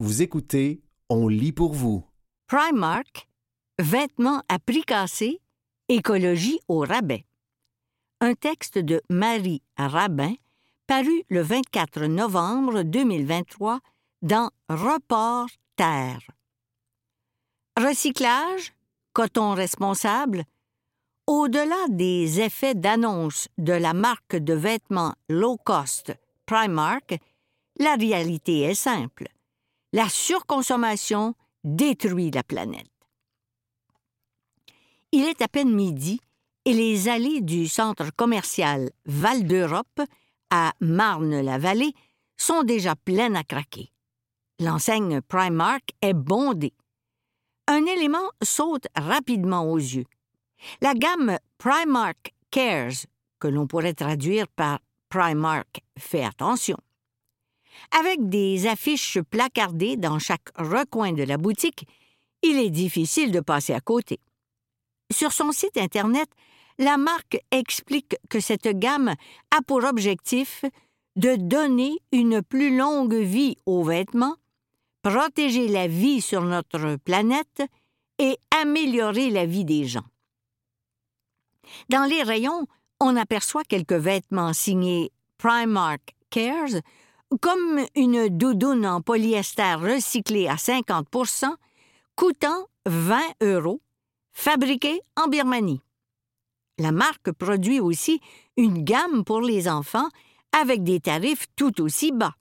Vous 0.00 0.22
écoutez 0.22 0.80
On 1.08 1.26
lit 1.26 1.50
pour 1.50 1.72
vous. 1.72 2.04
Primark, 2.46 3.28
vêtements 3.80 4.44
à 4.48 4.60
prix 4.60 4.84
cassé, 4.84 5.40
écologie 5.88 6.60
au 6.68 6.78
rabais. 6.78 7.26
Un 8.20 8.34
texte 8.34 8.78
de 8.78 9.02
Marie 9.10 9.60
Rabin, 9.76 10.34
paru 10.86 11.24
le 11.30 11.42
24 11.42 12.04
novembre 12.04 12.84
2023 12.84 13.80
dans 14.22 14.52
Report 14.68 15.48
Terre. 15.74 16.22
Recyclage, 17.76 18.74
coton 19.12 19.54
responsable, 19.54 20.44
au-delà 21.26 21.88
des 21.88 22.40
effets 22.40 22.76
d'annonce 22.76 23.48
de 23.58 23.72
la 23.72 23.94
marque 23.94 24.36
de 24.36 24.54
vêtements 24.54 25.16
low 25.28 25.56
cost 25.56 26.14
Primark, 26.46 27.18
la 27.80 27.96
réalité 27.96 28.60
est 28.60 28.74
simple. 28.74 29.26
La 29.92 30.08
surconsommation 30.08 31.34
détruit 31.64 32.30
la 32.30 32.42
planète. 32.42 32.86
Il 35.12 35.24
est 35.24 35.40
à 35.40 35.48
peine 35.48 35.74
midi 35.74 36.20
et 36.66 36.74
les 36.74 37.08
allées 37.08 37.40
du 37.40 37.66
centre 37.66 38.10
commercial 38.14 38.90
Val 39.06 39.46
d'Europe 39.46 40.02
à 40.50 40.72
Marne-la-Vallée 40.80 41.94
sont 42.36 42.62
déjà 42.62 42.94
pleines 42.96 43.36
à 43.36 43.44
craquer. 43.44 43.90
L'enseigne 44.60 45.22
Primark 45.22 45.92
est 46.02 46.12
bondée. 46.12 46.74
Un 47.66 47.86
élément 47.86 48.30
saute 48.42 48.86
rapidement 48.94 49.70
aux 49.70 49.78
yeux. 49.78 50.06
La 50.82 50.92
gamme 50.92 51.38
Primark 51.56 52.34
Cares, 52.50 53.06
que 53.38 53.48
l'on 53.48 53.66
pourrait 53.66 53.94
traduire 53.94 54.48
par 54.48 54.80
Primark 55.08 55.80
fait 55.98 56.24
attention. 56.24 56.76
Avec 57.98 58.28
des 58.28 58.66
affiches 58.66 59.18
placardées 59.20 59.96
dans 59.96 60.18
chaque 60.18 60.50
recoin 60.56 61.12
de 61.12 61.22
la 61.22 61.36
boutique, 61.36 61.86
il 62.42 62.58
est 62.58 62.70
difficile 62.70 63.32
de 63.32 63.40
passer 63.40 63.72
à 63.72 63.80
côté. 63.80 64.20
Sur 65.10 65.32
son 65.32 65.52
site 65.52 65.76
Internet, 65.76 66.28
la 66.78 66.96
marque 66.96 67.38
explique 67.50 68.16
que 68.28 68.40
cette 68.40 68.68
gamme 68.68 69.14
a 69.56 69.62
pour 69.66 69.84
objectif 69.84 70.64
de 71.16 71.34
donner 71.36 71.98
une 72.12 72.42
plus 72.42 72.76
longue 72.76 73.14
vie 73.14 73.56
aux 73.66 73.82
vêtements, 73.82 74.36
protéger 75.02 75.66
la 75.66 75.88
vie 75.88 76.20
sur 76.20 76.42
notre 76.42 76.96
planète 76.96 77.62
et 78.18 78.38
améliorer 78.60 79.30
la 79.30 79.46
vie 79.46 79.64
des 79.64 79.84
gens. 79.84 80.04
Dans 81.88 82.04
les 82.04 82.22
rayons, 82.22 82.66
on 83.00 83.16
aperçoit 83.16 83.64
quelques 83.64 83.92
vêtements 83.92 84.52
signés 84.52 85.10
Primark 85.38 86.14
Cares, 86.30 86.80
comme 87.40 87.84
une 87.94 88.28
doudoune 88.28 88.86
en 88.86 89.00
polyester 89.00 89.74
recyclé 89.74 90.48
à 90.48 90.56
50% 90.56 91.54
coûtant 92.16 92.66
20 92.86 93.20
euros, 93.42 93.80
fabriquée 94.32 95.00
en 95.16 95.28
Birmanie. 95.28 95.82
La 96.78 96.92
marque 96.92 97.32
produit 97.32 97.80
aussi 97.80 98.20
une 98.56 98.84
gamme 98.84 99.24
pour 99.24 99.40
les 99.40 99.68
enfants 99.68 100.08
avec 100.52 100.82
des 100.82 101.00
tarifs 101.00 101.46
tout 101.56 101.80
aussi 101.80 102.12
bas. 102.12 102.34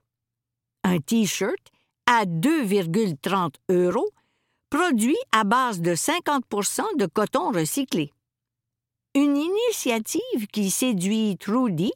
Un 0.84 1.00
T-shirt 1.00 1.72
à 2.06 2.26
2,30 2.26 3.56
euros, 3.70 4.10
produit 4.70 5.18
à 5.32 5.44
base 5.44 5.82
de 5.82 5.94
50% 5.94 6.98
de 6.98 7.06
coton 7.06 7.52
recyclé. 7.52 8.12
Une 9.16 9.38
initiative 9.38 10.48
qui 10.52 10.70
séduit 10.70 11.38
Trudy, 11.38 11.92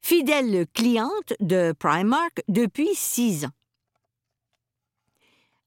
fidèle 0.00 0.66
cliente 0.72 1.34
de 1.40 1.74
Primark 1.78 2.42
depuis 2.48 2.94
six 2.94 3.44
ans. 3.44 3.52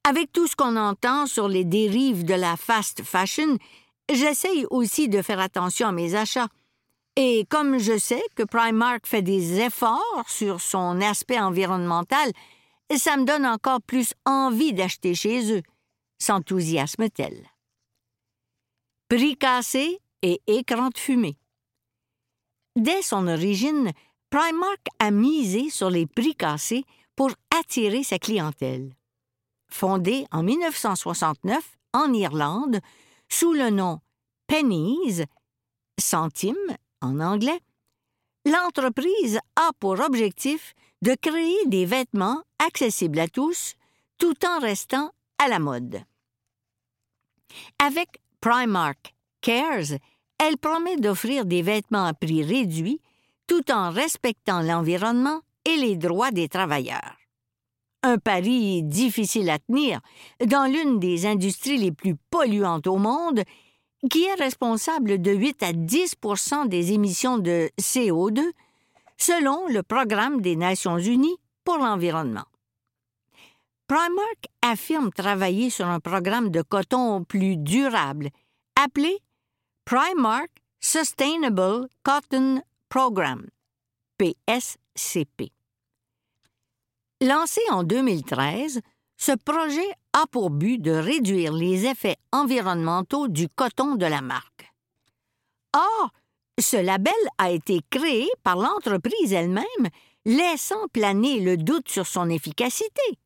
Avec 0.03 0.31
tout 0.31 0.47
ce 0.47 0.55
qu'on 0.55 0.77
entend 0.77 1.27
sur 1.27 1.47
les 1.47 1.63
dérives 1.63 2.25
de 2.25 2.33
la 2.33 2.57
fast 2.57 3.03
fashion, 3.03 3.57
j'essaye 4.11 4.65
aussi 4.69 5.09
de 5.09 5.21
faire 5.21 5.39
attention 5.39 5.87
à 5.87 5.91
mes 5.91 6.15
achats. 6.15 6.49
Et 7.15 7.45
comme 7.49 7.77
je 7.77 7.97
sais 7.97 8.23
que 8.35 8.43
Primark 8.43 9.05
fait 9.05 9.21
des 9.21 9.59
efforts 9.59 10.25
sur 10.27 10.59
son 10.59 11.01
aspect 11.01 11.39
environnemental, 11.39 12.31
ça 12.97 13.15
me 13.17 13.25
donne 13.25 13.45
encore 13.45 13.81
plus 13.81 14.13
envie 14.25 14.73
d'acheter 14.73 15.13
chez 15.13 15.55
eux, 15.55 15.61
s'enthousiasme-t-elle. 16.19 17.45
Prix 19.07 19.37
cassé 19.37 19.99
et 20.21 20.41
écran 20.47 20.89
de 20.89 20.97
fumée. 20.97 21.37
Dès 22.75 23.01
son 23.01 23.27
origine, 23.27 23.91
Primark 24.31 24.87
a 24.99 25.11
misé 25.11 25.69
sur 25.69 25.89
les 25.89 26.07
prix 26.07 26.35
cassés 26.35 26.85
pour 27.17 27.31
attirer 27.59 28.01
sa 28.01 28.17
clientèle. 28.17 28.95
Fondée 29.67 30.25
en 30.31 30.41
1969 30.41 31.77
en 31.91 32.13
Irlande 32.13 32.79
sous 33.27 33.51
le 33.51 33.69
nom 33.69 33.99
Pennies, 34.47 35.25
centimes 35.99 36.77
en 37.01 37.19
anglais, 37.19 37.59
l'entreprise 38.45 39.37
a 39.57 39.71
pour 39.81 39.99
objectif 39.99 40.75
de 41.01 41.13
créer 41.13 41.65
des 41.65 41.85
vêtements 41.85 42.41
accessibles 42.65 43.19
à 43.19 43.27
tous 43.27 43.75
tout 44.17 44.45
en 44.45 44.59
restant 44.59 45.11
à 45.39 45.49
la 45.49 45.59
mode. 45.59 46.05
Avec 47.79 48.21
Primark 48.39 49.13
Cares, 49.41 49.97
elle 50.37 50.57
promet 50.57 50.95
d'offrir 50.95 51.43
des 51.45 51.61
vêtements 51.61 52.05
à 52.05 52.13
prix 52.13 52.43
réduit 52.43 53.01
tout 53.51 53.69
en 53.69 53.91
respectant 53.91 54.61
l'environnement 54.61 55.41
et 55.65 55.75
les 55.75 55.97
droits 55.97 56.31
des 56.31 56.47
travailleurs. 56.47 57.17
Un 58.01 58.17
pari 58.17 58.81
difficile 58.81 59.49
à 59.49 59.59
tenir 59.59 59.99
dans 60.45 60.71
l'une 60.71 60.99
des 60.99 61.25
industries 61.25 61.77
les 61.77 61.91
plus 61.91 62.15
polluantes 62.29 62.87
au 62.87 62.95
monde, 62.95 63.43
qui 64.09 64.23
est 64.23 64.35
responsable 64.35 65.21
de 65.21 65.33
8 65.33 65.63
à 65.63 65.73
10% 65.73 66.69
des 66.69 66.93
émissions 66.93 67.39
de 67.39 67.69
CO2, 67.77 68.41
selon 69.17 69.67
le 69.67 69.83
Programme 69.83 70.39
des 70.39 70.55
Nations 70.55 70.97
Unies 70.97 71.35
pour 71.65 71.77
l'environnement. 71.77 72.47
Primark 73.87 74.47
affirme 74.61 75.11
travailler 75.11 75.69
sur 75.69 75.87
un 75.87 75.99
programme 75.99 76.51
de 76.51 76.61
coton 76.61 77.25
plus 77.25 77.57
durable, 77.57 78.29
appelé 78.81 79.19
Primark 79.83 80.49
Sustainable 80.79 81.89
Cotton 82.03 82.61
Program, 82.91 83.47
PSCP. 84.17 85.53
Lancé 87.21 87.61
en 87.69 87.83
2013, 87.83 88.81
ce 89.15 89.31
projet 89.31 89.89
a 90.11 90.25
pour 90.29 90.49
but 90.49 90.77
de 90.77 90.91
réduire 90.91 91.53
les 91.53 91.85
effets 91.85 92.17
environnementaux 92.33 93.29
du 93.29 93.47
coton 93.47 93.95
de 93.95 94.05
la 94.05 94.19
marque. 94.19 94.73
Or, 95.73 96.09
ce 96.59 96.75
label 96.75 97.13
a 97.37 97.51
été 97.51 97.79
créé 97.89 98.27
par 98.43 98.57
l'entreprise 98.57 99.31
elle-même, 99.31 99.87
laissant 100.25 100.89
planer 100.91 101.39
le 101.39 101.55
doute 101.55 101.87
sur 101.87 102.05
son 102.05 102.29
efficacité. 102.29 103.17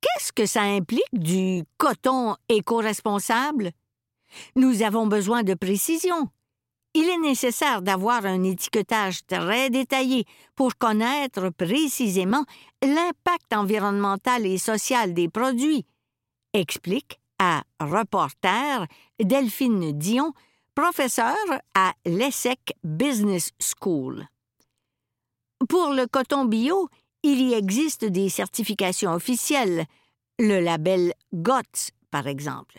Qu'est-ce 0.00 0.32
que 0.32 0.46
ça 0.46 0.62
implique 0.62 1.04
du 1.12 1.62
coton 1.78 2.34
éco-responsable? 2.48 3.70
Nous 4.56 4.82
avons 4.82 5.06
besoin 5.06 5.44
de 5.44 5.54
précision. 5.54 6.30
Il 6.98 7.10
est 7.10 7.18
nécessaire 7.18 7.82
d'avoir 7.82 8.24
un 8.24 8.42
étiquetage 8.42 9.20
très 9.26 9.68
détaillé 9.68 10.24
pour 10.54 10.78
connaître 10.78 11.50
précisément 11.50 12.42
l'impact 12.82 13.52
environnemental 13.52 14.46
et 14.46 14.56
social 14.56 15.12
des 15.12 15.28
produits, 15.28 15.84
explique 16.54 17.20
à 17.38 17.64
Reporter 17.80 18.86
Delphine 19.22 19.92
Dion, 19.92 20.32
professeure 20.74 21.60
à 21.74 21.92
l'ESSEC 22.06 22.72
Business 22.82 23.50
School. 23.60 24.26
Pour 25.68 25.90
le 25.90 26.06
coton 26.06 26.46
bio, 26.46 26.88
il 27.22 27.42
y 27.42 27.52
existe 27.52 28.06
des 28.06 28.30
certifications 28.30 29.12
officielles, 29.12 29.84
le 30.38 30.60
label 30.60 31.12
GOTS 31.34 31.90
par 32.10 32.26
exemple. 32.26 32.78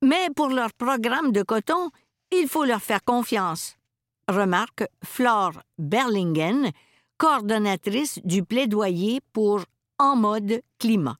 Mais 0.00 0.28
pour 0.34 0.48
leur 0.48 0.72
programme 0.72 1.32
de 1.32 1.42
coton, 1.42 1.90
il 2.32 2.48
faut 2.48 2.64
leur 2.64 2.82
faire 2.82 3.04
confiance, 3.04 3.76
remarque 4.28 4.84
Flore 5.04 5.62
Berlingen, 5.78 6.70
coordonnatrice 7.18 8.20
du 8.24 8.44
plaidoyer 8.44 9.20
pour 9.32 9.64
En 9.98 10.16
mode 10.16 10.62
climat. 10.78 11.16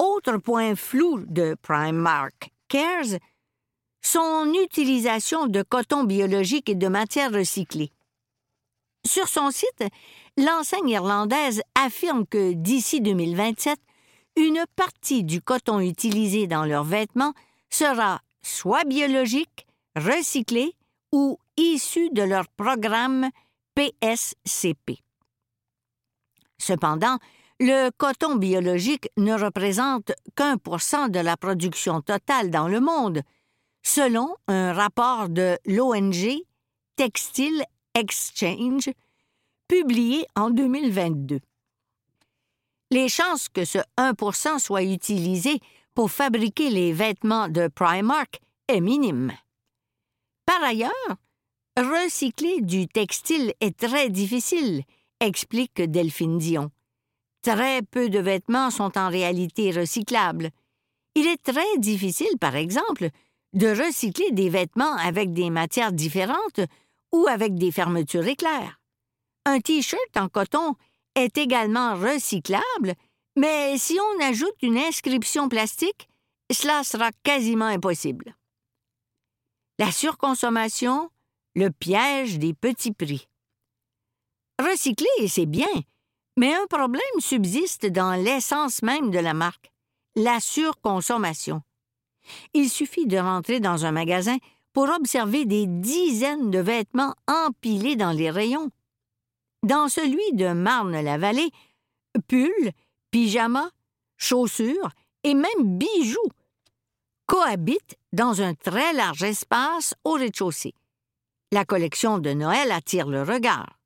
Autre 0.00 0.38
point 0.38 0.74
flou 0.74 1.24
de 1.26 1.56
Primark 1.62 2.50
Cares, 2.68 3.18
son 4.02 4.52
utilisation 4.54 5.46
de 5.46 5.62
coton 5.62 6.04
biologique 6.04 6.68
et 6.68 6.74
de 6.74 6.88
matières 6.88 7.32
recyclées. 7.32 7.92
Sur 9.06 9.28
son 9.28 9.50
site, 9.50 9.84
l'enseigne 10.36 10.88
irlandaise 10.88 11.62
affirme 11.74 12.26
que 12.26 12.52
d'ici 12.52 13.00
2027, 13.00 13.78
une 14.36 14.64
partie 14.76 15.24
du 15.24 15.40
coton 15.40 15.80
utilisé 15.80 16.46
dans 16.46 16.64
leurs 16.64 16.84
vêtements 16.84 17.34
sera 17.70 18.20
soit 18.48 18.84
biologiques, 18.84 19.66
recyclés 19.94 20.74
ou 21.12 21.38
issus 21.56 22.10
de 22.10 22.22
leur 22.22 22.48
programme 22.48 23.28
PSCP. 23.74 24.98
Cependant, 26.58 27.18
le 27.60 27.90
coton 27.90 28.36
biologique 28.36 29.08
ne 29.16 29.34
représente 29.34 30.12
qu'un 30.36 30.58
pour 30.58 30.80
cent 30.80 31.08
de 31.08 31.18
la 31.18 31.36
production 31.36 32.00
totale 32.00 32.50
dans 32.50 32.68
le 32.68 32.80
monde, 32.80 33.22
selon 33.82 34.34
un 34.48 34.72
rapport 34.72 35.28
de 35.28 35.58
l'ONG 35.66 36.42
Textile 36.96 37.64
Exchange 37.94 38.90
publié 39.68 40.26
en 40.34 40.50
2022. 40.50 41.40
Les 42.90 43.08
chances 43.08 43.48
que 43.48 43.64
ce 43.64 43.78
1 43.96 44.14
soit 44.58 44.82
utilisé 44.82 45.60
pour 45.98 46.12
fabriquer 46.12 46.70
les 46.70 46.92
vêtements 46.92 47.48
de 47.48 47.66
Primark 47.66 48.38
est 48.68 48.80
minime. 48.80 49.32
Par 50.46 50.62
ailleurs, 50.62 51.16
recycler 51.76 52.60
du 52.60 52.86
textile 52.86 53.52
est 53.60 53.76
très 53.76 54.08
difficile, 54.08 54.84
explique 55.18 55.82
Delphine 55.82 56.38
Dion. 56.38 56.70
Très 57.42 57.82
peu 57.82 58.10
de 58.10 58.20
vêtements 58.20 58.70
sont 58.70 58.96
en 58.96 59.08
réalité 59.08 59.72
recyclables. 59.72 60.50
Il 61.16 61.26
est 61.26 61.42
très 61.42 61.78
difficile, 61.78 62.38
par 62.40 62.54
exemple, 62.54 63.08
de 63.54 63.66
recycler 63.66 64.30
des 64.30 64.50
vêtements 64.50 64.94
avec 64.98 65.32
des 65.32 65.50
matières 65.50 65.90
différentes 65.90 66.60
ou 67.10 67.26
avec 67.26 67.56
des 67.56 67.72
fermetures 67.72 68.28
éclairs. 68.28 68.80
Un 69.46 69.58
T-shirt 69.58 70.16
en 70.16 70.28
coton 70.28 70.76
est 71.16 71.36
également 71.38 71.96
recyclable, 71.96 72.94
mais 73.38 73.78
si 73.78 73.96
on 74.00 74.24
ajoute 74.24 74.62
une 74.62 74.76
inscription 74.76 75.48
plastique, 75.48 76.08
cela 76.50 76.82
sera 76.82 77.10
quasiment 77.22 77.66
impossible. 77.66 78.34
La 79.78 79.92
surconsommation, 79.92 81.08
le 81.54 81.70
piège 81.70 82.40
des 82.40 82.52
petits 82.52 82.92
prix. 82.92 83.28
Recycler, 84.60 85.28
c'est 85.28 85.46
bien, 85.46 85.68
mais 86.36 86.52
un 86.52 86.66
problème 86.66 87.20
subsiste 87.20 87.86
dans 87.86 88.20
l'essence 88.20 88.82
même 88.82 89.12
de 89.12 89.20
la 89.20 89.34
marque, 89.34 89.70
la 90.16 90.40
surconsommation. 90.40 91.62
Il 92.54 92.68
suffit 92.68 93.06
de 93.06 93.18
rentrer 93.18 93.60
dans 93.60 93.86
un 93.86 93.92
magasin 93.92 94.36
pour 94.72 94.88
observer 94.88 95.44
des 95.44 95.66
dizaines 95.68 96.50
de 96.50 96.58
vêtements 96.58 97.14
empilés 97.28 97.94
dans 97.94 98.12
les 98.12 98.30
rayons. 98.30 98.70
Dans 99.62 99.88
celui 99.88 100.32
de 100.32 100.52
Marne-la-Vallée, 100.52 101.50
pulls, 102.26 102.72
pyjamas, 103.10 103.70
chaussures 104.16 104.90
et 105.24 105.34
même 105.34 105.78
bijoux 105.78 106.30
cohabitent 107.26 107.96
dans 108.12 108.40
un 108.40 108.54
très 108.54 108.92
large 108.92 109.22
espace 109.22 109.94
au 110.04 110.12
rez-de-chaussée. 110.12 110.74
La 111.52 111.64
collection 111.64 112.18
de 112.18 112.32
Noël 112.32 112.72
attire 112.72 113.06
le 113.06 113.22
regard. 113.22 113.78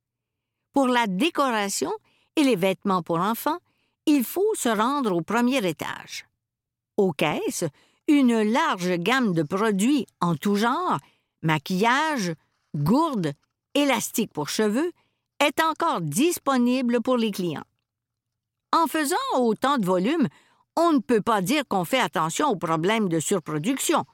Pour 0.72 0.86
la 0.86 1.06
décoration, 1.06 1.92
et 2.36 2.44
les 2.44 2.56
vêtements 2.56 3.02
pour 3.02 3.18
enfants, 3.18 3.58
il 4.06 4.24
faut 4.24 4.54
se 4.54 4.68
rendre 4.68 5.14
au 5.14 5.20
premier 5.20 5.66
étage. 5.66 6.26
Aux 6.96 7.12
caisses, 7.12 7.64
une 8.08 8.42
large 8.42 8.96
gamme 8.96 9.32
de 9.32 9.42
produits 9.42 10.06
en 10.20 10.34
tout 10.36 10.56
genre, 10.56 10.98
maquillage, 11.42 12.32
gourdes, 12.74 13.32
élastiques 13.74 14.32
pour 14.32 14.48
cheveux, 14.48 14.92
est 15.40 15.60
encore 15.60 16.00
disponible 16.00 17.00
pour 17.00 17.16
les 17.16 17.30
clients. 17.30 17.64
En 18.72 18.86
faisant 18.86 19.16
autant 19.36 19.78
de 19.78 19.86
volume, 19.86 20.28
on 20.76 20.92
ne 20.92 20.98
peut 20.98 21.20
pas 21.20 21.42
dire 21.42 21.64
qu'on 21.68 21.84
fait 21.84 22.00
attention 22.00 22.48
aux 22.48 22.56
problèmes 22.56 23.08
de 23.08 23.20
surproduction, 23.20 24.04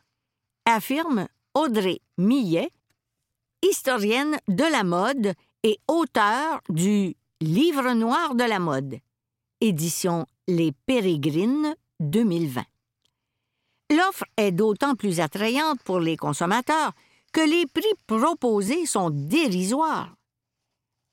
affirme 0.67 1.29
Audrey 1.55 2.01
Millet, 2.19 2.71
historienne 3.63 4.39
de 4.49 4.65
la 4.65 4.85
mode 4.85 5.35
et 5.63 5.79
auteur 5.89 6.61
du 6.69 7.15
Livre 7.41 7.93
noir 7.93 8.35
de 8.35 8.43
la 8.43 8.59
mode. 8.59 8.99
Édition 9.61 10.27
Les 10.49 10.73
Pérégrines 10.87 11.77
2020. 12.01 12.63
L'offre 13.91 14.25
est 14.37 14.51
d'autant 14.51 14.97
plus 14.97 15.21
attrayante 15.21 15.81
pour 15.85 16.01
les 16.01 16.17
consommateurs 16.17 16.93
que 17.33 17.41
les 17.41 17.67
prix 17.67 17.95
proposés 18.09 18.87
sont 18.87 19.11
dérisoires. 19.11 20.17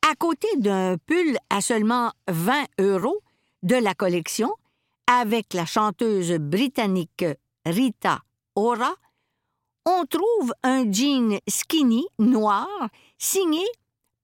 À 0.09 0.15
côté 0.15 0.47
d'un 0.57 0.97
pull 0.97 1.38
à 1.51 1.62
seulement 1.62 2.12
20 2.27 2.65
euros 2.80 3.21
de 3.66 3.76
la 3.76 3.96
collection, 3.96 4.54
avec 5.08 5.56
la 5.56 5.66
chanteuse 5.66 6.34
britannique 6.34 7.26
Rita 7.66 8.22
Ora, 8.56 8.94
on 9.86 10.06
trouve 10.06 10.54
un 10.62 10.90
jean 10.92 11.40
skinny 11.48 12.06
noir 12.20 12.68
signé 13.18 13.66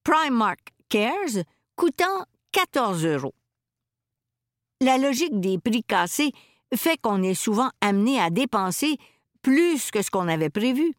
Primark 0.04 0.74
Cares 0.90 1.44
coûtant 1.76 2.26
14 2.52 3.04
euros. 3.06 3.34
La 4.80 5.00
logique 5.00 5.40
des 5.40 5.58
prix 5.58 5.84
cassés 5.84 6.34
fait 6.76 6.98
qu'on 7.02 7.24
est 7.24 7.34
souvent 7.34 7.72
amené 7.82 8.20
à 8.20 8.30
dépenser 8.30 8.98
plus 9.42 9.90
que 9.90 10.04
ce 10.04 10.12
qu'on 10.12 10.28
avait 10.28 10.52
prévu. 10.52 10.94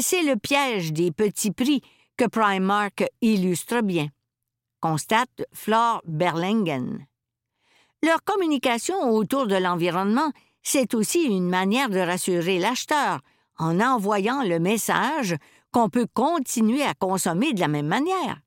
C'est 0.00 0.22
le 0.22 0.36
piège 0.36 0.94
des 0.94 1.12
petits 1.12 1.50
prix 1.50 1.82
que 2.16 2.24
Primark 2.24 3.04
illustre 3.20 3.82
bien, 3.82 4.08
constate 4.80 5.44
Flore 5.52 6.00
Berlingen. 6.06 7.06
Leur 8.02 8.22
communication 8.22 9.10
autour 9.10 9.46
de 9.46 9.56
l'environnement, 9.56 10.30
c'est 10.62 10.94
aussi 10.94 11.22
une 11.22 11.48
manière 11.48 11.88
de 11.88 11.98
rassurer 11.98 12.58
l'acheteur 12.58 13.20
en 13.58 13.80
envoyant 13.80 14.42
le 14.42 14.60
message 14.60 15.36
qu'on 15.72 15.88
peut 15.88 16.06
continuer 16.14 16.82
à 16.82 16.94
consommer 16.94 17.52
de 17.52 17.60
la 17.60 17.68
même 17.68 17.88
manière. 17.88 18.40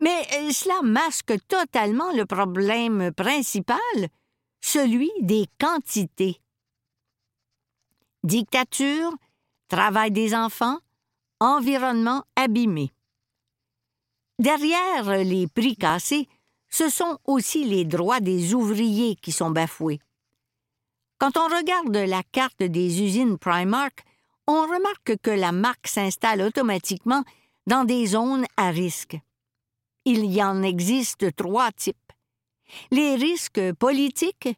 Mais 0.00 0.26
euh, 0.34 0.50
cela 0.50 0.82
masque 0.82 1.34
totalement 1.48 2.12
le 2.12 2.26
problème 2.26 3.12
principal, 3.12 3.78
celui 4.60 5.10
des 5.20 5.46
quantités. 5.60 6.40
Dictature, 8.24 9.12
travail 9.68 10.10
des 10.10 10.34
enfants, 10.34 10.78
environnement 11.40 12.22
abîmé. 12.36 12.92
Derrière 14.38 15.18
les 15.24 15.46
prix 15.46 15.76
cassés, 15.76 16.28
ce 16.72 16.88
sont 16.88 17.18
aussi 17.26 17.64
les 17.64 17.84
droits 17.84 18.18
des 18.18 18.54
ouvriers 18.54 19.14
qui 19.14 19.30
sont 19.30 19.50
bafoués. 19.50 20.00
Quand 21.18 21.36
on 21.36 21.46
regarde 21.56 21.96
la 21.96 22.24
carte 22.24 22.64
des 22.64 23.02
usines 23.02 23.38
Primark, 23.38 24.02
on 24.48 24.62
remarque 24.62 25.16
que 25.22 25.30
la 25.30 25.52
marque 25.52 25.86
s'installe 25.86 26.42
automatiquement 26.42 27.22
dans 27.68 27.84
des 27.84 28.06
zones 28.06 28.46
à 28.56 28.70
risque 28.70 29.20
il 30.04 30.24
y 30.24 30.42
en 30.42 30.62
existe 30.62 31.34
trois 31.36 31.70
types. 31.72 31.96
Les 32.90 33.14
risques 33.14 33.72
politiques, 33.74 34.48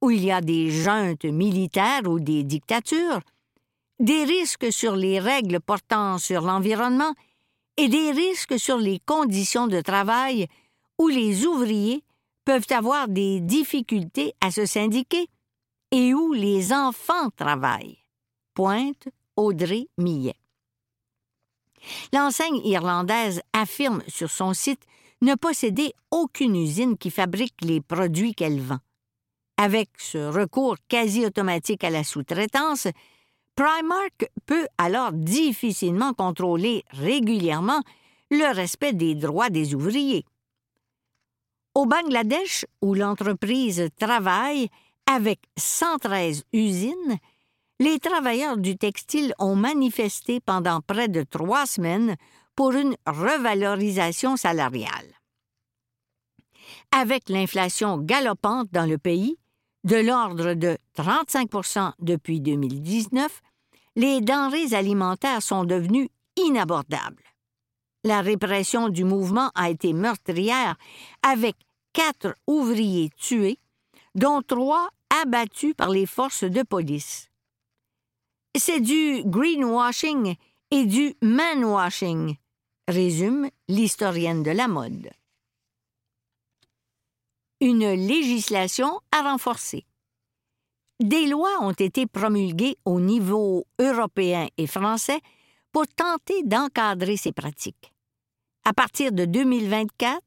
où 0.00 0.10
il 0.10 0.24
y 0.24 0.32
a 0.32 0.40
des 0.40 0.70
juntes 0.70 1.24
militaires 1.24 2.02
ou 2.06 2.20
des 2.20 2.42
dictatures, 2.42 3.20
des 4.00 4.24
risques 4.24 4.72
sur 4.72 4.96
les 4.96 5.20
règles 5.20 5.60
portant 5.60 6.18
sur 6.18 6.42
l'environnement 6.42 7.14
et 7.76 7.88
des 7.88 8.10
risques 8.10 8.58
sur 8.58 8.78
les 8.78 9.00
conditions 9.06 9.68
de 9.68 9.80
travail 9.80 10.48
où 11.02 11.08
les 11.08 11.46
ouvriers 11.46 12.04
peuvent 12.44 12.66
avoir 12.70 13.08
des 13.08 13.40
difficultés 13.40 14.34
à 14.40 14.52
se 14.52 14.66
syndiquer 14.66 15.26
et 15.90 16.14
où 16.14 16.32
les 16.32 16.72
enfants 16.72 17.30
travaillent. 17.36 17.98
Pointe 18.54 19.08
Audrey 19.34 19.88
Millet. 19.98 20.36
L'enseigne 22.12 22.60
irlandaise 22.64 23.42
affirme 23.52 24.04
sur 24.06 24.30
son 24.30 24.54
site 24.54 24.82
ne 25.22 25.34
posséder 25.34 25.92
aucune 26.12 26.54
usine 26.54 26.96
qui 26.96 27.10
fabrique 27.10 27.60
les 27.62 27.80
produits 27.80 28.36
qu'elle 28.36 28.60
vend. 28.60 28.78
Avec 29.56 29.90
ce 29.98 30.18
recours 30.18 30.76
quasi 30.86 31.26
automatique 31.26 31.82
à 31.82 31.90
la 31.90 32.04
sous-traitance, 32.04 32.86
Primark 33.56 34.30
peut 34.46 34.68
alors 34.78 35.12
difficilement 35.12 36.14
contrôler 36.14 36.84
régulièrement 36.90 37.82
le 38.30 38.54
respect 38.54 38.92
des 38.92 39.16
droits 39.16 39.50
des 39.50 39.74
ouvriers. 39.74 40.24
Au 41.74 41.86
Bangladesh, 41.86 42.66
où 42.82 42.94
l'entreprise 42.94 43.88
travaille 43.98 44.68
avec 45.06 45.40
113 45.56 46.44
usines, 46.52 47.16
les 47.80 47.98
travailleurs 47.98 48.58
du 48.58 48.76
textile 48.76 49.34
ont 49.38 49.56
manifesté 49.56 50.38
pendant 50.40 50.80
près 50.82 51.08
de 51.08 51.22
trois 51.22 51.66
semaines 51.66 52.16
pour 52.54 52.72
une 52.72 52.94
revalorisation 53.06 54.36
salariale. 54.36 55.14
Avec 56.94 57.30
l'inflation 57.30 57.96
galopante 57.96 58.68
dans 58.70 58.86
le 58.86 58.98
pays, 58.98 59.38
de 59.84 59.96
l'ordre 59.96 60.52
de 60.52 60.76
35% 60.96 61.92
depuis 61.98 62.40
2019, 62.40 63.40
les 63.96 64.20
denrées 64.20 64.74
alimentaires 64.74 65.42
sont 65.42 65.64
devenues 65.64 66.10
inabordables. 66.36 67.31
La 68.04 68.20
répression 68.20 68.88
du 68.88 69.04
mouvement 69.04 69.50
a 69.54 69.70
été 69.70 69.92
meurtrière, 69.92 70.76
avec 71.22 71.56
quatre 71.92 72.36
ouvriers 72.46 73.10
tués, 73.16 73.58
dont 74.14 74.42
trois 74.42 74.90
abattus 75.22 75.74
par 75.74 75.90
les 75.90 76.06
forces 76.06 76.44
de 76.44 76.62
police. 76.62 77.28
C'est 78.56 78.80
du 78.80 79.22
greenwashing 79.24 80.34
et 80.70 80.84
du 80.84 81.14
manwashing, 81.22 82.36
résume 82.88 83.48
l'historienne 83.68 84.42
de 84.42 84.50
la 84.50 84.68
mode. 84.68 85.10
une 87.62 87.92
législation 87.92 89.00
à 89.12 89.22
renforcer. 89.22 89.86
Des 90.98 91.26
lois 91.26 91.60
ont 91.60 91.72
été 91.72 92.06
promulguées 92.06 92.76
au 92.84 93.00
niveau 93.00 93.64
européen 93.78 94.48
et 94.58 94.66
français 94.66 95.20
pour 95.70 95.86
tenter 95.86 96.42
d'encadrer 96.42 97.16
ces 97.16 97.32
pratiques. 97.32 97.91
À 98.64 98.72
partir 98.72 99.10
de 99.12 99.24
2024, 99.24 100.20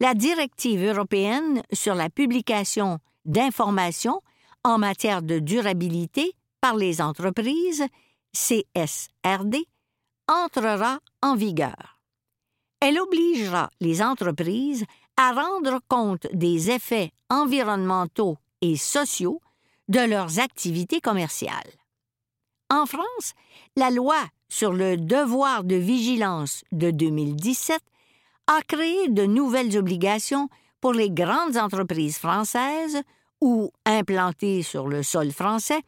la 0.00 0.14
directive 0.14 0.84
européenne 0.84 1.62
sur 1.72 1.94
la 1.94 2.10
publication 2.10 2.98
d'informations 3.24 4.20
en 4.62 4.78
matière 4.78 5.22
de 5.22 5.38
durabilité 5.38 6.32
par 6.60 6.76
les 6.76 7.00
entreprises, 7.00 7.84
CSRD, 8.32 9.64
entrera 10.28 10.98
en 11.22 11.34
vigueur. 11.34 11.98
Elle 12.80 13.00
obligera 13.00 13.70
les 13.80 14.02
entreprises 14.02 14.84
à 15.16 15.32
rendre 15.32 15.80
compte 15.88 16.26
des 16.32 16.70
effets 16.70 17.10
environnementaux 17.30 18.36
et 18.60 18.76
sociaux 18.76 19.40
de 19.88 20.00
leurs 20.00 20.38
activités 20.38 21.00
commerciales. 21.00 21.72
En 22.70 22.84
France, 22.84 23.32
la 23.76 23.90
loi 23.90 24.18
sur 24.48 24.72
le 24.72 24.96
devoir 24.96 25.64
de 25.64 25.76
vigilance 25.76 26.64
de 26.72 26.90
2017 26.90 27.80
a 28.46 28.62
créé 28.62 29.08
de 29.08 29.24
nouvelles 29.24 29.76
obligations 29.76 30.48
pour 30.80 30.92
les 30.92 31.10
grandes 31.10 31.56
entreprises 31.56 32.18
françaises 32.18 33.02
ou 33.40 33.70
implantées 33.84 34.62
sur 34.62 34.88
le 34.88 35.02
sol 35.02 35.32
français 35.32 35.80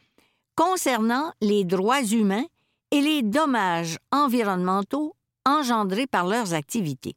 concernant 0.54 1.32
les 1.40 1.64
droits 1.64 2.02
humains 2.02 2.44
et 2.90 3.00
les 3.00 3.22
dommages 3.22 3.98
environnementaux 4.12 5.14
engendrés 5.46 6.06
par 6.06 6.26
leurs 6.26 6.54
activités. 6.54 7.16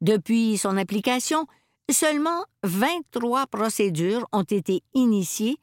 Depuis 0.00 0.58
son 0.58 0.76
application, 0.76 1.46
seulement 1.90 2.44
23 2.64 3.46
procédures 3.46 4.26
ont 4.32 4.42
été 4.42 4.82
initiées 4.94 5.56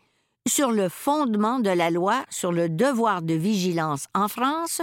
sur 0.47 0.71
le 0.71 0.89
fondement 0.89 1.59
de 1.59 1.69
la 1.69 1.89
loi 1.89 2.23
sur 2.29 2.51
le 2.51 2.69
devoir 2.69 3.21
de 3.21 3.33
vigilance 3.33 4.07
en 4.13 4.27
France, 4.27 4.81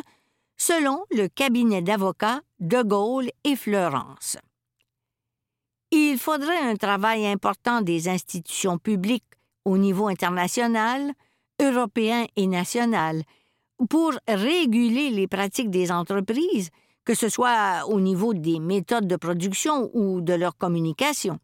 selon 0.57 1.05
le 1.11 1.29
cabinet 1.29 1.83
d'avocats 1.83 2.41
de 2.61 2.83
Gaulle 2.83 3.31
et 3.45 3.57
Fleurance. 3.57 4.39
Il 5.91 6.19
faudrait 6.19 6.59
un 6.59 6.77
travail 6.77 7.27
important 7.27 7.81
des 7.81 8.09
institutions 8.09 8.79
publiques 8.79 9.25
au 9.65 9.79
niveau 9.79 10.09
international, 10.09 11.13
européen 11.61 12.27
et 12.37 12.47
national 12.47 13.23
pour 13.89 14.13
réguler 14.27 15.11
les 15.11 15.27
pratiques 15.27 15.71
des 15.71 15.93
entreprises, 15.93 16.71
que 17.05 17.15
ce 17.15 17.29
soit 17.29 17.87
au 17.87 18.01
niveau 18.01 18.35
des 18.35 18.59
méthodes 18.59 19.07
de 19.07 19.17
production 19.17 19.91
ou 19.95 20.21
de 20.21 20.33
leur 20.33 20.57
communication. 20.57 21.39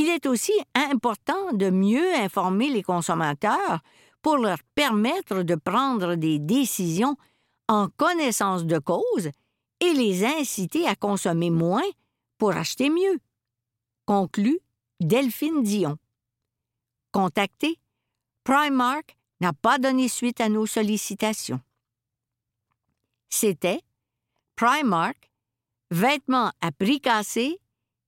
Il 0.00 0.08
est 0.08 0.26
aussi 0.26 0.52
important 0.76 1.52
de 1.52 1.70
mieux 1.70 2.14
informer 2.14 2.68
les 2.68 2.84
consommateurs 2.84 3.80
pour 4.22 4.36
leur 4.36 4.58
permettre 4.76 5.42
de 5.42 5.56
prendre 5.56 6.14
des 6.14 6.38
décisions 6.38 7.16
en 7.66 7.88
connaissance 7.96 8.64
de 8.64 8.78
cause 8.78 9.30
et 9.80 9.92
les 9.94 10.24
inciter 10.24 10.86
à 10.86 10.94
consommer 10.94 11.50
moins 11.50 11.82
pour 12.38 12.52
acheter 12.52 12.90
mieux. 12.90 13.18
Conclut 14.06 14.60
Delphine 15.00 15.64
Dion. 15.64 15.98
Contacté, 17.10 17.80
Primark 18.44 19.16
n'a 19.40 19.52
pas 19.52 19.78
donné 19.78 20.06
suite 20.06 20.40
à 20.40 20.48
nos 20.48 20.66
sollicitations. 20.66 21.60
C'était 23.30 23.80
Primark, 24.54 25.28
vêtements 25.90 26.52
à 26.60 26.70
prix 26.70 27.00
cassé, 27.00 27.58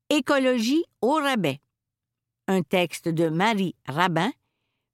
écologie 0.08 0.84
au 1.02 1.14
rabais 1.14 1.60
un 2.50 2.62
texte 2.62 3.08
de 3.08 3.28
Marie 3.28 3.76
Rabin, 3.86 4.32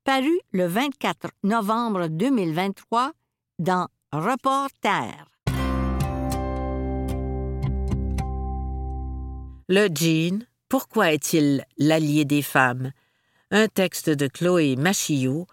paru 0.05 0.39
le 0.53 0.67
24 0.67 1.31
novembre 1.43 2.09
2023 2.09 3.13
dans 3.59 3.89
Reporter. 4.13 5.25
Le 9.69 9.89
jean, 9.89 10.47
pourquoi 10.69 11.15
est-il 11.15 11.65
l'allié 11.79 12.27
des 12.27 12.43
femmes? 12.43 12.93
Un 13.51 13.69
texte 13.69 14.11
de 14.11 14.27
Chloé 14.27 14.77
Machillot, 14.77 15.47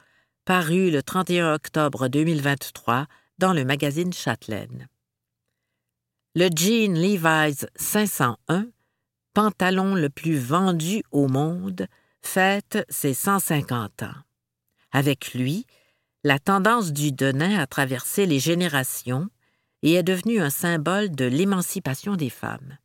paru 0.43 0.91
le 0.91 1.01
31 1.01 1.53
octobre 1.53 2.09
2023 2.09 3.07
dans 3.37 3.53
le 3.53 3.63
magazine 3.63 4.11
Châtelaine. 4.11 4.89
Le 6.35 6.49
jean 6.53 6.95
Levi's 6.95 7.65
501 7.77 8.67
pantalon 9.33 9.95
le 9.95 10.09
plus 10.09 10.37
vendu 10.37 11.03
au 11.11 11.27
monde, 11.27 11.87
fête 12.21 12.85
ses 12.89 13.13
150 13.13 14.03
ans. 14.03 14.15
Avec 14.91 15.33
lui, 15.33 15.65
la 16.23 16.39
tendance 16.39 16.93
du 16.93 17.11
Denain 17.11 17.59
a 17.59 17.67
traversé 17.67 18.25
les 18.25 18.39
générations 18.39 19.27
et 19.81 19.93
est 19.93 20.03
devenue 20.03 20.39
un 20.39 20.49
symbole 20.49 21.11
de 21.11 21.25
l'émancipation 21.25 22.15
des 22.15 22.29
femmes. 22.29 22.77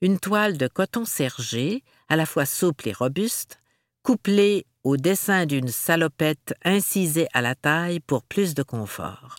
Une 0.00 0.18
toile 0.18 0.56
de 0.56 0.66
coton 0.66 1.04
sergé, 1.04 1.84
à 2.08 2.16
la 2.16 2.24
fois 2.24 2.46
souple 2.46 2.88
et 2.88 2.92
robuste, 2.92 3.60
couplée 4.02 4.66
au 4.82 4.96
dessin 4.96 5.44
d'une 5.44 5.68
salopette 5.68 6.54
incisée 6.64 7.28
à 7.34 7.42
la 7.42 7.54
taille 7.54 8.00
pour 8.00 8.22
plus 8.22 8.54
de 8.54 8.62
confort. 8.62 9.36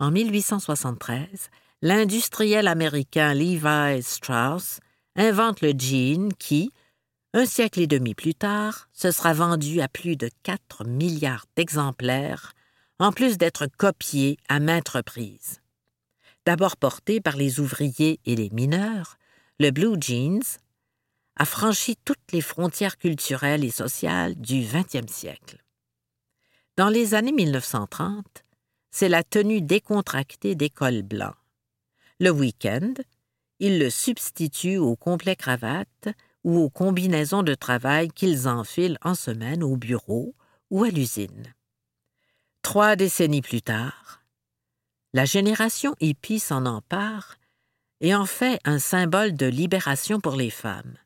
En 0.00 0.10
1873, 0.10 1.50
l'industriel 1.82 2.66
américain 2.66 3.32
Levi 3.32 4.02
Strauss 4.02 4.80
invente 5.16 5.60
le 5.60 5.72
jean 5.76 6.32
qui, 6.38 6.72
un 7.32 7.46
siècle 7.46 7.80
et 7.80 7.86
demi 7.86 8.14
plus 8.14 8.34
tard, 8.34 8.88
se 8.92 9.10
sera 9.10 9.32
vendu 9.32 9.80
à 9.80 9.88
plus 9.88 10.16
de 10.16 10.30
4 10.42 10.84
milliards 10.84 11.46
d'exemplaires, 11.56 12.52
en 12.98 13.12
plus 13.12 13.36
d'être 13.38 13.66
copié 13.66 14.38
à 14.48 14.60
maintes 14.60 14.88
reprises. 14.88 15.60
D'abord 16.44 16.76
porté 16.76 17.20
par 17.20 17.36
les 17.36 17.60
ouvriers 17.60 18.20
et 18.24 18.36
les 18.36 18.50
mineurs, 18.50 19.16
le 19.58 19.70
blue 19.70 19.96
jeans 20.00 20.42
a 21.36 21.44
franchi 21.44 21.96
toutes 22.04 22.32
les 22.32 22.40
frontières 22.40 22.98
culturelles 22.98 23.64
et 23.64 23.70
sociales 23.70 24.34
du 24.36 24.60
XXe 24.60 25.12
siècle. 25.12 25.62
Dans 26.76 26.88
les 26.88 27.14
années 27.14 27.32
1930, 27.32 28.44
c'est 28.90 29.08
la 29.08 29.22
tenue 29.22 29.60
décontractée 29.60 30.54
des 30.54 30.70
cols 30.70 31.02
blancs. 31.02 31.34
Le 32.20 32.30
week-end, 32.30 32.94
ils 33.58 33.78
le 33.78 33.90
substituent 33.90 34.78
au 34.78 34.96
complet 34.96 35.36
cravate 35.36 36.08
ou 36.44 36.58
aux 36.58 36.70
combinaisons 36.70 37.42
de 37.42 37.54
travail 37.54 38.08
qu'ils 38.08 38.48
enfilent 38.48 38.98
en 39.02 39.14
semaine 39.14 39.62
au 39.62 39.76
bureau 39.76 40.34
ou 40.70 40.84
à 40.84 40.88
l'usine. 40.88 41.54
Trois 42.62 42.96
décennies 42.96 43.42
plus 43.42 43.62
tard, 43.62 44.22
la 45.12 45.24
génération 45.24 45.94
hippie 46.00 46.40
s'en 46.40 46.66
empare 46.66 47.36
et 48.00 48.14
en 48.14 48.26
fait 48.26 48.60
un 48.64 48.78
symbole 48.78 49.34
de 49.34 49.46
libération 49.46 50.20
pour 50.20 50.36
les 50.36 50.50
femmes. 50.50 50.98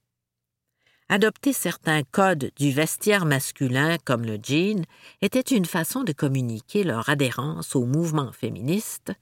Adopter 1.08 1.52
certains 1.52 2.02
codes 2.02 2.50
du 2.56 2.70
vestiaire 2.70 3.24
masculin 3.24 3.98
comme 4.04 4.24
le 4.24 4.38
jean 4.42 4.84
était 5.22 5.40
une 5.40 5.64
façon 5.64 6.02
de 6.02 6.12
communiquer 6.12 6.82
leur 6.82 7.08
adhérence 7.08 7.76
au 7.76 7.84
mouvement 7.84 8.32
féministe 8.32 9.12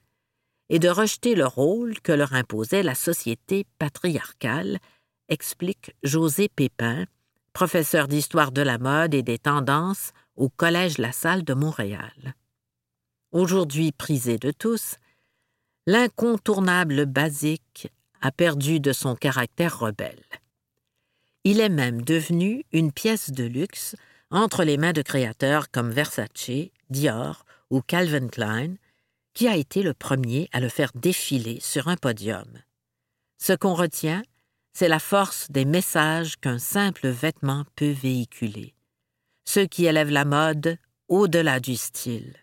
et 0.70 0.78
de 0.78 0.88
rejeter 0.88 1.34
le 1.34 1.46
rôle 1.46 2.00
que 2.00 2.12
leur 2.12 2.34
imposait 2.34 2.82
la 2.82 2.94
société 2.94 3.66
patriarcale, 3.78 4.78
explique 5.28 5.94
José 6.02 6.48
Pépin, 6.48 7.06
professeur 7.52 8.08
d'histoire 8.08 8.52
de 8.52 8.62
la 8.62 8.78
mode 8.78 9.14
et 9.14 9.22
des 9.22 9.38
tendances 9.38 10.12
au 10.36 10.48
Collège 10.48 10.98
La 10.98 11.12
Salle 11.12 11.44
de 11.44 11.54
Montréal. 11.54 12.34
Aujourd'hui 13.32 13.92
prisé 13.92 14.38
de 14.38 14.50
tous, 14.50 14.96
l'incontournable 15.86 17.06
basique 17.06 17.88
a 18.20 18.30
perdu 18.30 18.80
de 18.80 18.92
son 18.92 19.16
caractère 19.16 19.78
rebelle. 19.78 20.24
Il 21.44 21.60
est 21.60 21.68
même 21.68 22.02
devenu 22.02 22.64
une 22.72 22.92
pièce 22.92 23.30
de 23.30 23.44
luxe 23.44 23.96
entre 24.30 24.64
les 24.64 24.76
mains 24.76 24.92
de 24.92 25.02
créateurs 25.02 25.70
comme 25.70 25.90
Versace, 25.90 26.70
Dior 26.90 27.44
ou 27.70 27.80
Calvin 27.80 28.28
Klein, 28.28 28.74
qui 29.38 29.46
a 29.46 29.54
été 29.54 29.84
le 29.84 29.94
premier 29.94 30.48
à 30.50 30.58
le 30.58 30.68
faire 30.68 30.90
défiler 30.96 31.60
sur 31.60 31.86
un 31.86 31.94
podium. 31.94 32.48
Ce 33.40 33.52
qu'on 33.52 33.74
retient, 33.74 34.24
c'est 34.72 34.88
la 34.88 34.98
force 34.98 35.48
des 35.48 35.64
messages 35.64 36.38
qu'un 36.38 36.58
simple 36.58 37.06
vêtement 37.06 37.64
peut 37.76 37.92
véhiculer, 37.92 38.74
ceux 39.44 39.66
qui 39.66 39.86
élèvent 39.86 40.10
la 40.10 40.24
mode 40.24 40.76
au-delà 41.06 41.60
du 41.60 41.76
style. 41.76 42.34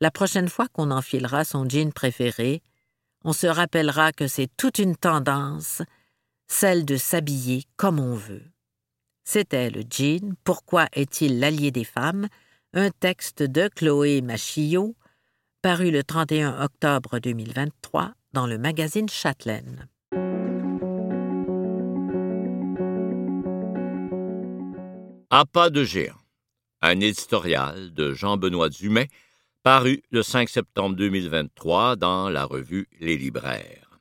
La 0.00 0.10
prochaine 0.10 0.48
fois 0.48 0.68
qu'on 0.68 0.90
enfilera 0.90 1.44
son 1.44 1.68
jean 1.68 1.92
préféré, 1.92 2.62
on 3.22 3.34
se 3.34 3.46
rappellera 3.46 4.12
que 4.12 4.26
c'est 4.26 4.48
toute 4.56 4.78
une 4.78 4.96
tendance, 4.96 5.82
celle 6.48 6.86
de 6.86 6.96
s'habiller 6.96 7.64
comme 7.76 8.00
on 8.00 8.14
veut. 8.14 8.50
C'était 9.24 9.68
le 9.68 9.82
jean, 9.82 10.34
Pourquoi 10.44 10.86
est-il 10.94 11.40
l'allié 11.40 11.70
des 11.70 11.84
femmes? 11.84 12.26
un 12.72 12.90
texte 12.90 13.42
de 13.42 13.68
Chloé 13.68 14.22
Machillot, 14.22 14.94
paru 15.62 15.90
le 15.90 16.02
31 16.02 16.62
octobre 16.64 17.18
2023 17.18 18.14
dans 18.32 18.46
le 18.46 18.56
magazine 18.56 19.10
Châtelaine. 19.10 19.88
À 25.28 25.44
pas 25.44 25.68
de 25.68 25.84
géant, 25.84 26.14
un 26.80 26.98
éditorial 27.00 27.92
de 27.92 28.14
Jean-Benoît 28.14 28.70
Dumais, 28.70 29.08
paru 29.62 30.02
le 30.10 30.22
5 30.22 30.48
septembre 30.48 30.96
2023 30.96 31.96
dans 31.96 32.30
la 32.30 32.46
revue 32.46 32.88
Les 32.98 33.18
Libraires. 33.18 34.00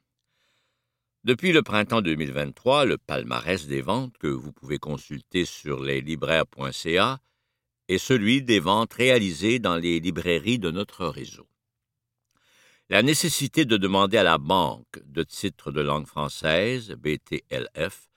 Depuis 1.26 1.52
le 1.52 1.62
printemps 1.62 2.02
2023, 2.02 2.86
le 2.86 2.98
palmarès 2.98 3.68
des 3.68 3.82
ventes 3.82 4.18
que 4.18 4.28
vous 4.28 4.54
pouvez 4.54 4.78
consulter 4.78 5.44
sur 5.44 5.84
leslibraires.ca 5.84 7.20
est 7.90 7.98
celui 7.98 8.44
des 8.44 8.62
ventes 8.62 8.94
réalisées 8.94 9.60
dans 9.60 9.76
les 9.76 10.00
librairies 10.00 10.60
de 10.60 10.72
notre 10.72 11.06
réseau. 11.06 11.49
La 12.92 13.04
nécessité 13.04 13.66
de 13.66 13.78
demander 13.78 14.18
à 14.18 14.24
la 14.24 14.40
Banque 14.40 15.00
de 15.06 15.22
titres 15.22 15.70
de 15.70 15.80
langue 15.80 16.08
française, 16.08 16.96
BTLF, 16.98 18.10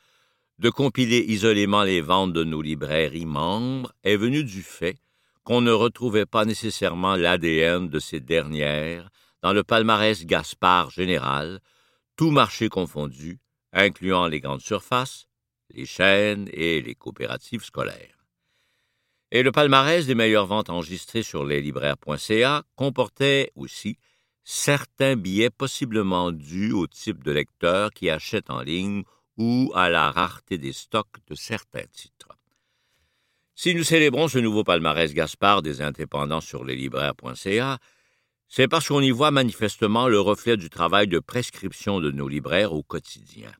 de 0.58 0.70
compiler 0.70 1.18
isolément 1.28 1.82
les 1.82 2.00
ventes 2.00 2.32
de 2.32 2.42
nos 2.42 2.62
librairies 2.62 3.26
membres 3.26 3.92
est 4.02 4.16
venue 4.16 4.44
du 4.44 4.62
fait 4.62 4.96
qu'on 5.44 5.60
ne 5.60 5.72
retrouvait 5.72 6.24
pas 6.24 6.46
nécessairement 6.46 7.16
l'ADN 7.16 7.90
de 7.90 7.98
ces 7.98 8.20
dernières 8.20 9.10
dans 9.42 9.52
le 9.52 9.62
palmarès 9.62 10.24
Gaspard 10.24 10.88
général, 10.88 11.60
tout 12.16 12.30
marché 12.30 12.70
confondu, 12.70 13.40
incluant 13.74 14.26
les 14.26 14.40
grandes 14.40 14.62
surfaces, 14.62 15.26
les 15.68 15.84
chaînes 15.84 16.48
et 16.50 16.80
les 16.80 16.94
coopératives 16.94 17.64
scolaires. 17.64 18.24
Et 19.32 19.42
le 19.42 19.52
palmarès 19.52 20.06
des 20.06 20.14
meilleures 20.14 20.46
ventes 20.46 20.70
enregistrées 20.70 21.22
sur 21.22 21.44
leslibraires.ca 21.44 22.64
comportait 22.74 23.52
aussi 23.54 23.98
certains 24.44 25.16
billets 25.16 25.50
possiblement 25.50 26.32
dus 26.32 26.72
au 26.72 26.86
type 26.86 27.22
de 27.22 27.32
lecteur 27.32 27.90
qui 27.92 28.10
achète 28.10 28.50
en 28.50 28.62
ligne 28.62 29.04
ou 29.36 29.72
à 29.74 29.88
la 29.88 30.10
rareté 30.10 30.58
des 30.58 30.72
stocks 30.72 31.16
de 31.26 31.34
certains 31.34 31.86
titres. 31.92 32.28
Si 33.54 33.74
nous 33.74 33.84
célébrons 33.84 34.28
ce 34.28 34.38
nouveau 34.38 34.64
palmarès 34.64 35.12
Gaspard 35.14 35.62
des 35.62 35.82
indépendants 35.82 36.40
sur 36.40 36.64
leslibraires.ca, 36.64 37.78
c'est 38.48 38.68
parce 38.68 38.88
qu'on 38.88 39.00
y 39.00 39.10
voit 39.10 39.30
manifestement 39.30 40.08
le 40.08 40.20
reflet 40.20 40.56
du 40.56 40.68
travail 40.68 41.06
de 41.06 41.18
prescription 41.18 42.00
de 42.00 42.10
nos 42.10 42.28
libraires 42.28 42.72
au 42.72 42.82
quotidien. 42.82 43.52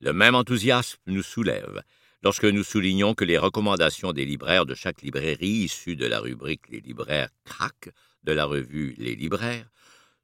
Le 0.00 0.12
même 0.12 0.34
enthousiasme 0.34 0.98
nous 1.06 1.22
soulève 1.22 1.82
lorsque 2.22 2.44
nous 2.44 2.64
soulignons 2.64 3.14
que 3.14 3.24
les 3.24 3.38
recommandations 3.38 4.12
des 4.12 4.24
libraires 4.24 4.66
de 4.66 4.74
chaque 4.74 5.02
librairie 5.02 5.64
issues 5.64 5.96
de 5.96 6.06
la 6.06 6.20
rubrique 6.20 6.68
Les 6.68 6.80
libraires 6.80 7.30
crack 7.44 7.90
de 8.24 8.32
la 8.32 8.44
revue 8.44 8.94
Les 8.98 9.14
libraires 9.14 9.70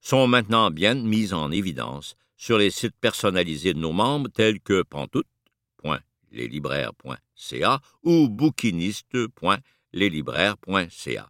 sont 0.06 0.26
maintenant 0.28 0.70
bien 0.70 0.94
mises 0.94 1.34
en 1.34 1.50
évidence 1.50 2.14
sur 2.36 2.58
les 2.58 2.70
sites 2.70 2.94
personnalisés 3.00 3.74
de 3.74 3.80
nos 3.80 3.90
membres 3.90 4.30
tels 4.30 4.60
que 4.60 4.82
pantoute.leslibraires.ca 4.82 7.80
ou 8.04 8.28
bouquiniste.leslibraires.ca. 8.28 11.28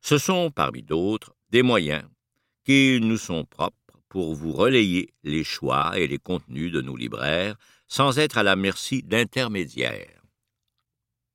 Ce 0.00 0.18
sont, 0.18 0.52
parmi 0.52 0.84
d'autres, 0.84 1.34
des 1.50 1.64
moyens 1.64 2.04
qui 2.64 3.00
nous 3.02 3.16
sont 3.16 3.44
propres 3.44 3.98
pour 4.08 4.36
vous 4.36 4.52
relayer 4.52 5.12
les 5.24 5.42
choix 5.42 5.98
et 5.98 6.06
les 6.06 6.18
contenus 6.18 6.70
de 6.70 6.80
nos 6.80 6.94
libraires 6.94 7.56
sans 7.88 8.20
être 8.20 8.38
à 8.38 8.44
la 8.44 8.54
merci 8.54 9.02
d'intermédiaires. 9.02 10.22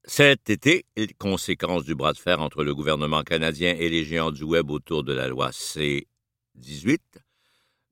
Cet 0.06 0.50
été, 0.50 0.86
conséquence 1.18 1.84
du 1.84 1.96
bras 1.96 2.14
de 2.14 2.18
fer 2.18 2.40
entre 2.40 2.64
le 2.64 2.74
gouvernement 2.74 3.24
canadien 3.24 3.76
et 3.78 3.90
les 3.90 4.06
géants 4.06 4.32
du 4.32 4.44
web 4.44 4.72
autour 4.72 5.04
de 5.04 5.12
la 5.12 5.28
loi 5.28 5.52
C 5.52 6.08
18, 6.58 7.02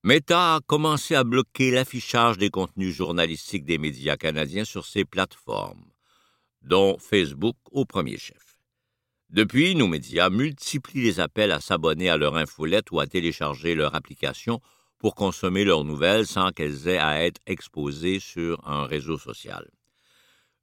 Meta 0.04 0.56
a 0.56 0.60
commencé 0.62 1.16
à 1.16 1.24
bloquer 1.24 1.72
l'affichage 1.72 2.38
des 2.38 2.50
contenus 2.50 2.94
journalistiques 2.94 3.66
des 3.66 3.78
médias 3.78 4.18
canadiens 4.18 4.66
sur 4.66 4.86
ses 4.86 5.06
plateformes, 5.06 5.86
dont 6.62 6.98
Facebook 7.00 7.56
au 7.72 7.86
premier 7.86 8.18
chef. 8.18 8.58
Depuis, 9.30 9.76
nos 9.76 9.88
médias 9.88 10.30
multiplient 10.30 11.04
les 11.04 11.20
appels 11.20 11.52
à 11.52 11.60
s'abonner 11.60 12.10
à 12.10 12.18
leur 12.18 12.36
infolette 12.36 12.92
ou 12.92 13.00
à 13.00 13.08
télécharger 13.08 13.76
leur 13.76 13.96
application 13.96 14.62
pour 15.00 15.16
consommer 15.16 15.64
leurs 15.64 15.84
nouvelles 15.84 16.28
sans 16.28 16.52
qu'elles 16.52 16.88
aient 16.88 17.00
à 17.00 17.24
être 17.24 17.42
exposées 17.48 18.20
sur 18.20 18.68
un 18.68 18.86
réseau 18.86 19.18
social. 19.18 19.70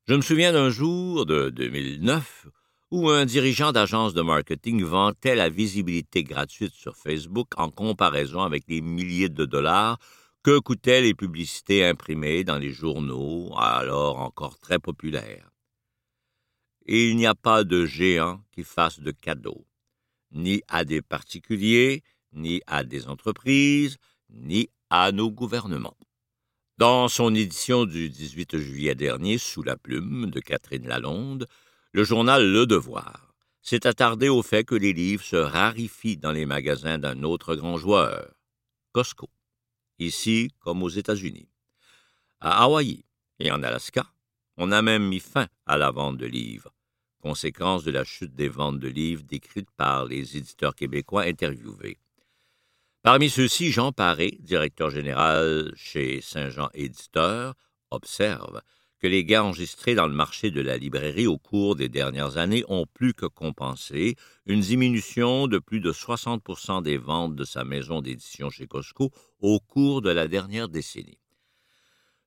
Je 0.08 0.14
me 0.14 0.22
souviens 0.22 0.52
d'un 0.52 0.70
jour 0.70 1.26
de 1.26 1.50
2009 1.50 2.46
où 2.92 3.08
un 3.08 3.24
dirigeant 3.24 3.72
d'agence 3.72 4.12
de 4.12 4.20
marketing 4.20 4.84
vantait 4.84 5.34
la 5.34 5.48
visibilité 5.48 6.22
gratuite 6.22 6.74
sur 6.74 6.94
Facebook 6.94 7.48
en 7.56 7.70
comparaison 7.70 8.42
avec 8.42 8.64
les 8.68 8.82
milliers 8.82 9.30
de 9.30 9.46
dollars 9.46 9.98
que 10.42 10.58
coûtaient 10.58 11.00
les 11.00 11.14
publicités 11.14 11.86
imprimées 11.86 12.44
dans 12.44 12.58
les 12.58 12.70
journaux, 12.70 13.50
alors 13.56 14.18
encore 14.18 14.58
très 14.58 14.78
populaires. 14.78 15.48
Il 16.84 17.16
n'y 17.16 17.24
a 17.24 17.34
pas 17.34 17.64
de 17.64 17.86
géant 17.86 18.44
qui 18.52 18.62
fasse 18.62 19.00
de 19.00 19.10
cadeaux, 19.10 19.64
ni 20.30 20.60
à 20.68 20.84
des 20.84 21.00
particuliers, 21.00 22.02
ni 22.34 22.60
à 22.66 22.84
des 22.84 23.08
entreprises, 23.08 23.96
ni 24.28 24.68
à 24.90 25.12
nos 25.12 25.30
gouvernements. 25.30 25.96
Dans 26.76 27.08
son 27.08 27.34
édition 27.34 27.86
du 27.86 28.10
18 28.10 28.58
juillet 28.58 28.94
dernier, 28.94 29.38
sous 29.38 29.62
la 29.62 29.78
plume 29.78 30.30
de 30.30 30.40
Catherine 30.40 30.86
Lalonde, 30.86 31.48
le 31.92 32.04
journal 32.04 32.50
Le 32.50 32.64
Devoir 32.64 33.34
s'est 33.60 33.86
attardé 33.86 34.30
au 34.30 34.42
fait 34.42 34.64
que 34.64 34.74
les 34.74 34.94
livres 34.94 35.22
se 35.22 35.36
raréfient 35.36 36.16
dans 36.16 36.32
les 36.32 36.46
magasins 36.46 36.98
d'un 36.98 37.22
autre 37.22 37.54
grand 37.54 37.76
joueur, 37.76 38.32
Costco, 38.92 39.28
ici 39.98 40.50
comme 40.60 40.82
aux 40.82 40.88
États-Unis. 40.88 41.50
À 42.40 42.62
Hawaï 42.62 43.04
et 43.38 43.52
en 43.52 43.62
Alaska, 43.62 44.06
on 44.56 44.72
a 44.72 44.80
même 44.80 45.06
mis 45.06 45.20
fin 45.20 45.48
à 45.66 45.76
la 45.76 45.90
vente 45.90 46.16
de 46.16 46.26
livres, 46.26 46.72
conséquence 47.20 47.84
de 47.84 47.90
la 47.90 48.04
chute 48.04 48.34
des 48.34 48.48
ventes 48.48 48.80
de 48.80 48.88
livres 48.88 49.22
décrites 49.22 49.70
par 49.76 50.06
les 50.06 50.38
éditeurs 50.38 50.74
québécois 50.74 51.24
interviewés. 51.24 51.98
Parmi 53.02 53.28
ceux-ci, 53.28 53.70
Jean 53.70 53.92
Paré, 53.92 54.38
directeur 54.40 54.88
général 54.88 55.72
chez 55.76 56.22
Saint-Jean 56.22 56.70
Éditeur, 56.72 57.54
observe 57.90 58.62
que 59.02 59.08
les 59.08 59.24
gains 59.24 59.42
enregistrés 59.42 59.96
dans 59.96 60.06
le 60.06 60.14
marché 60.14 60.52
de 60.52 60.60
la 60.60 60.78
librairie 60.78 61.26
au 61.26 61.36
cours 61.36 61.74
des 61.74 61.88
dernières 61.88 62.36
années 62.36 62.64
ont 62.68 62.86
plus 62.86 63.14
que 63.14 63.26
compensé 63.26 64.14
une 64.46 64.60
diminution 64.60 65.48
de 65.48 65.58
plus 65.58 65.80
de 65.80 65.90
60% 65.90 66.84
des 66.84 66.98
ventes 66.98 67.34
de 67.34 67.44
sa 67.44 67.64
maison 67.64 68.00
d'édition 68.00 68.48
chez 68.48 68.68
Costco 68.68 69.10
au 69.40 69.58
cours 69.58 70.02
de 70.02 70.10
la 70.10 70.28
dernière 70.28 70.68
décennie. 70.68 71.18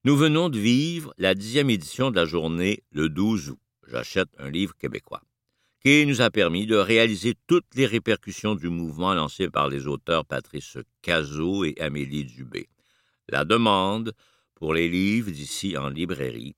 Nous 0.04 0.18
venons 0.18 0.50
de 0.50 0.60
vivre 0.60 1.14
la 1.18 1.34
dixième 1.34 1.70
édition 1.70 2.12
de 2.12 2.18
la 2.18 2.26
journée 2.26 2.84
le 2.92 3.08
12 3.08 3.52
août. 3.52 3.60
J'achète 3.88 4.30
un 4.38 4.50
livre 4.50 4.76
québécois 4.76 5.22
qui 5.82 6.06
nous 6.06 6.22
a 6.22 6.30
permis 6.30 6.66
de 6.66 6.76
réaliser 6.76 7.36
toutes 7.48 7.74
les 7.76 7.86
répercussions 7.86 8.56
du 8.56 8.68
mouvement 8.68 9.14
lancé 9.14 9.50
par 9.50 9.70
les 9.70 9.88
auteurs 9.88 10.26
Patrice 10.26 10.78
Cazot 11.02 11.64
et 11.64 11.76
Amélie 11.80 12.26
Dubé. 12.26 12.68
La 13.30 13.46
demande 13.46 14.12
pour 14.56 14.74
les 14.74 14.90
livres 14.90 15.32
d'ici 15.32 15.78
en 15.78 15.88
librairie 15.90 16.56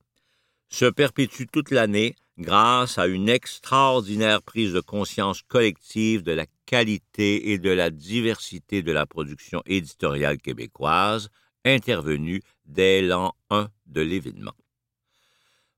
se 0.68 0.86
perpétue 0.86 1.44
toute 1.50 1.70
l'année 1.70 2.14
grâce 2.38 2.98
à 2.98 3.06
une 3.06 3.28
extraordinaire 3.28 4.42
prise 4.42 4.72
de 4.72 4.80
conscience 4.80 5.42
collective 5.42 6.22
de 6.22 6.32
la 6.32 6.46
qualité 6.66 7.50
et 7.50 7.58
de 7.58 7.70
la 7.70 7.90
diversité 7.90 8.82
de 8.82 8.92
la 8.92 9.06
production 9.06 9.62
éditoriale 9.66 10.38
québécoise 10.38 11.30
intervenue 11.64 12.42
dès 12.64 13.02
l'an 13.02 13.34
1 13.50 13.68
de 13.86 14.00
l'événement. 14.00 14.54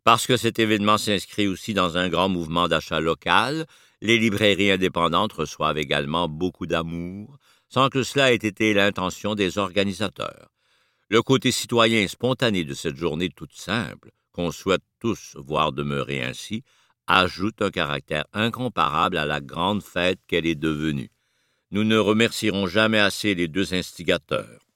Parce 0.04 0.26
que 0.26 0.36
cet 0.36 0.58
événement 0.58 0.98
s'inscrit 0.98 1.46
aussi 1.46 1.74
dans 1.74 1.96
un 1.96 2.08
grand 2.08 2.28
mouvement 2.28 2.68
d'achat 2.68 3.00
local, 3.00 3.66
les 4.02 4.18
librairies 4.18 4.72
indépendantes 4.72 5.32
reçoivent 5.32 5.78
également 5.78 6.28
beaucoup 6.28 6.66
d'amour, 6.66 7.38
sans 7.68 7.88
que 7.88 8.02
cela 8.02 8.32
ait 8.32 8.36
été 8.36 8.74
l'intention 8.74 9.34
des 9.34 9.58
organisateurs. 9.58 10.50
Le 11.08 11.22
côté 11.22 11.50
citoyen 11.50 12.06
spontané 12.08 12.64
de 12.64 12.74
cette 12.74 12.96
journée 12.96 13.28
toute 13.28 13.54
simple 13.54 14.10
qu'on 14.32 14.50
souhaite 14.50 14.84
tous 14.98 15.34
voir 15.36 15.72
demeurer 15.72 16.22
ainsi, 16.22 16.62
ajoute 17.06 17.62
un 17.62 17.70
caractère 17.70 18.24
incomparable 18.32 19.18
à 19.18 19.26
la 19.26 19.40
grande 19.40 19.82
fête 19.82 20.20
qu'elle 20.26 20.46
est 20.46 20.54
devenue. 20.54 21.10
Nous 21.70 21.84
ne 21.84 21.96
remercierons 21.96 22.66
jamais 22.66 22.98
assez 22.98 23.34
les 23.34 23.48
deux 23.48 23.74
instigateurs 23.74 24.66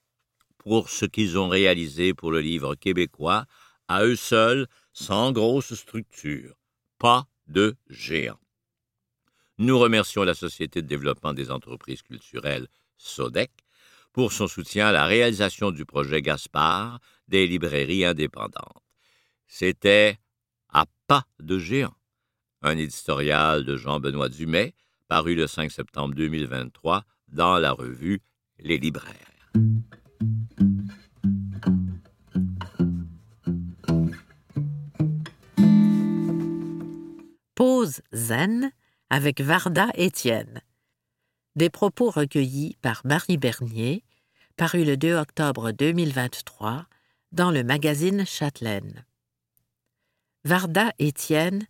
pour 0.65 0.89
ce 0.89 1.05
qu'ils 1.05 1.39
ont 1.39 1.49
réalisé 1.49 2.15
pour 2.15 2.33
le 2.33 2.41
livre 2.41 2.75
québécois, 2.75 3.45
à 3.87 4.05
eux 4.05 4.17
seuls, 4.17 4.67
sans 4.93 5.31
grosse 5.31 5.75
structure, 5.75 6.57
pas 6.99 7.27
de 7.47 7.77
géant. 7.89 8.41
Nous 9.59 9.79
remercions 9.79 10.25
la 10.25 10.35
Société 10.35 10.81
de 10.83 10.87
développement 10.87 11.35
des 11.35 11.51
entreprises 11.51 12.03
culturelles, 12.03 12.67
SODEC, 12.97 13.51
pour 14.13 14.33
son 14.33 14.49
soutien 14.49 14.87
à 14.87 14.93
la 14.93 15.05
réalisation 15.05 15.71
du 15.71 15.85
projet 15.85 16.23
Gaspard 16.23 16.99
des 17.29 17.47
librairies 17.47 18.05
indépendantes. 18.05 18.84
C'était 19.47 20.19
À 20.69 20.87
pas 21.07 21.25
de 21.41 21.59
géant, 21.59 21.95
un 22.63 22.77
éditorial 22.77 23.65
de 23.65 23.77
Jean-Benoît 23.77 24.29
Dumais, 24.29 24.75
paru 25.09 25.35
le 25.35 25.47
5 25.47 25.71
septembre 25.71 26.15
2023 26.15 27.05
dans 27.29 27.59
la 27.59 27.73
revue 27.73 28.21
Les 28.59 28.79
libraires. 28.79 29.35
Pause 37.55 38.03
zen 38.13 38.73
avec 39.11 39.41
Varda 39.41 39.89
Étienne. 39.95 40.61
Des 41.55 41.71
propos 41.71 42.11
recueillis 42.11 42.77
par 42.83 43.03
Marie 43.05 43.37
Bernier, 43.37 44.03
paru 44.57 44.85
le 44.85 44.97
2 44.97 45.15
octobre 45.15 45.71
2023 45.71 46.87
dans 47.31 47.53
le 47.53 47.63
magazine 47.63 48.27
Châtelaine. 48.27 49.05
Varda 50.47 50.93
Étienne, 50.99 51.67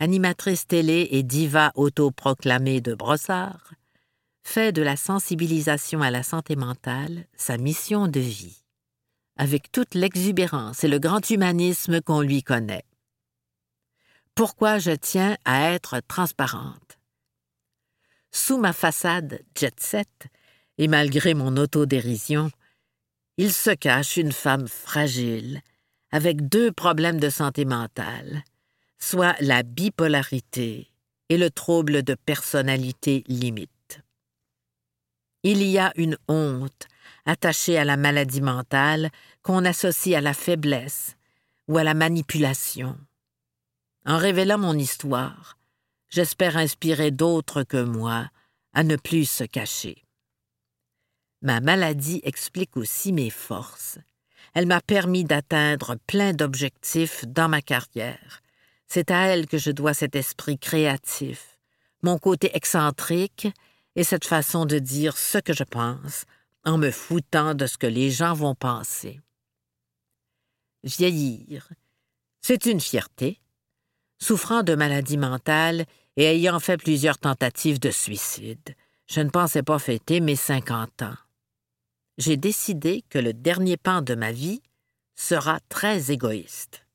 animatrice 0.00 0.66
télé 0.66 1.06
et 1.12 1.22
diva 1.22 1.70
autoproclamée 1.76 2.80
de 2.80 2.92
Brossard, 2.92 3.74
fait 4.42 4.72
de 4.72 4.82
la 4.82 4.96
sensibilisation 4.96 6.02
à 6.02 6.10
la 6.10 6.24
santé 6.24 6.56
mentale 6.56 7.26
sa 7.36 7.56
mission 7.56 8.08
de 8.08 8.18
vie, 8.18 8.64
avec 9.36 9.70
toute 9.70 9.94
l'exubérance 9.94 10.82
et 10.82 10.88
le 10.88 10.98
grand 10.98 11.30
humanisme 11.30 12.00
qu'on 12.00 12.20
lui 12.20 12.42
connaît. 12.42 12.84
Pourquoi 14.34 14.80
je 14.80 14.90
tiens 14.90 15.36
à 15.44 15.70
être 15.70 16.00
transparente? 16.08 16.98
Sous 18.32 18.58
ma 18.58 18.72
façade 18.72 19.40
jet 19.56 19.78
set, 19.78 20.26
et 20.78 20.88
malgré 20.88 21.34
mon 21.34 21.56
autodérision, 21.56 22.50
il 23.36 23.52
se 23.52 23.70
cache 23.70 24.16
une 24.16 24.32
femme 24.32 24.66
fragile, 24.66 25.62
avec 26.16 26.48
deux 26.48 26.72
problèmes 26.72 27.20
de 27.20 27.28
santé 27.28 27.66
mentale, 27.66 28.42
soit 28.98 29.36
la 29.40 29.62
bipolarité 29.62 30.90
et 31.28 31.36
le 31.36 31.50
trouble 31.50 32.02
de 32.02 32.14
personnalité 32.14 33.22
limite. 33.28 34.00
Il 35.42 35.62
y 35.62 35.78
a 35.78 35.92
une 35.96 36.16
honte 36.26 36.88
attachée 37.26 37.76
à 37.76 37.84
la 37.84 37.98
maladie 37.98 38.40
mentale 38.40 39.10
qu'on 39.42 39.66
associe 39.66 40.16
à 40.16 40.22
la 40.22 40.32
faiblesse 40.32 41.16
ou 41.68 41.76
à 41.76 41.84
la 41.84 41.92
manipulation. 41.92 42.96
En 44.06 44.16
révélant 44.16 44.56
mon 44.56 44.78
histoire, 44.78 45.58
j'espère 46.08 46.56
inspirer 46.56 47.10
d'autres 47.10 47.62
que 47.62 47.82
moi 47.82 48.30
à 48.72 48.84
ne 48.84 48.96
plus 48.96 49.28
se 49.28 49.44
cacher. 49.44 50.02
Ma 51.42 51.60
maladie 51.60 52.22
explique 52.24 52.78
aussi 52.78 53.12
mes 53.12 53.28
forces. 53.28 53.98
Elle 54.56 54.64
m'a 54.64 54.80
permis 54.80 55.24
d'atteindre 55.24 55.96
plein 56.06 56.32
d'objectifs 56.32 57.26
dans 57.26 57.46
ma 57.46 57.60
carrière. 57.60 58.40
C'est 58.88 59.10
à 59.10 59.26
elle 59.26 59.46
que 59.46 59.58
je 59.58 59.70
dois 59.70 59.92
cet 59.92 60.16
esprit 60.16 60.58
créatif, 60.58 61.58
mon 62.02 62.16
côté 62.16 62.56
excentrique 62.56 63.48
et 63.96 64.02
cette 64.02 64.24
façon 64.24 64.64
de 64.64 64.78
dire 64.78 65.18
ce 65.18 65.36
que 65.36 65.52
je 65.52 65.62
pense 65.62 66.24
en 66.64 66.78
me 66.78 66.90
foutant 66.90 67.52
de 67.52 67.66
ce 67.66 67.76
que 67.76 67.86
les 67.86 68.10
gens 68.10 68.32
vont 68.32 68.54
penser. 68.54 69.20
Vieillir, 70.84 71.68
c'est 72.40 72.64
une 72.64 72.80
fierté, 72.80 73.42
Souffrant 74.18 74.62
de 74.62 74.74
maladie 74.74 75.18
mentale 75.18 75.84
et 76.16 76.24
ayant 76.24 76.60
fait 76.60 76.78
plusieurs 76.78 77.18
tentatives 77.18 77.78
de 77.78 77.90
suicide, 77.90 78.74
je 79.06 79.20
ne 79.20 79.28
pensais 79.28 79.62
pas 79.62 79.78
fêter 79.78 80.20
mes 80.20 80.34
cinquante 80.34 81.02
ans. 81.02 81.25
J'ai 82.18 82.36
décidé 82.36 83.04
que 83.10 83.18
le 83.18 83.32
dernier 83.32 83.76
pan 83.76 84.00
de 84.00 84.14
ma 84.14 84.32
vie 84.32 84.62
sera 85.16 85.60
très 85.68 86.10
égoïste. 86.10 86.86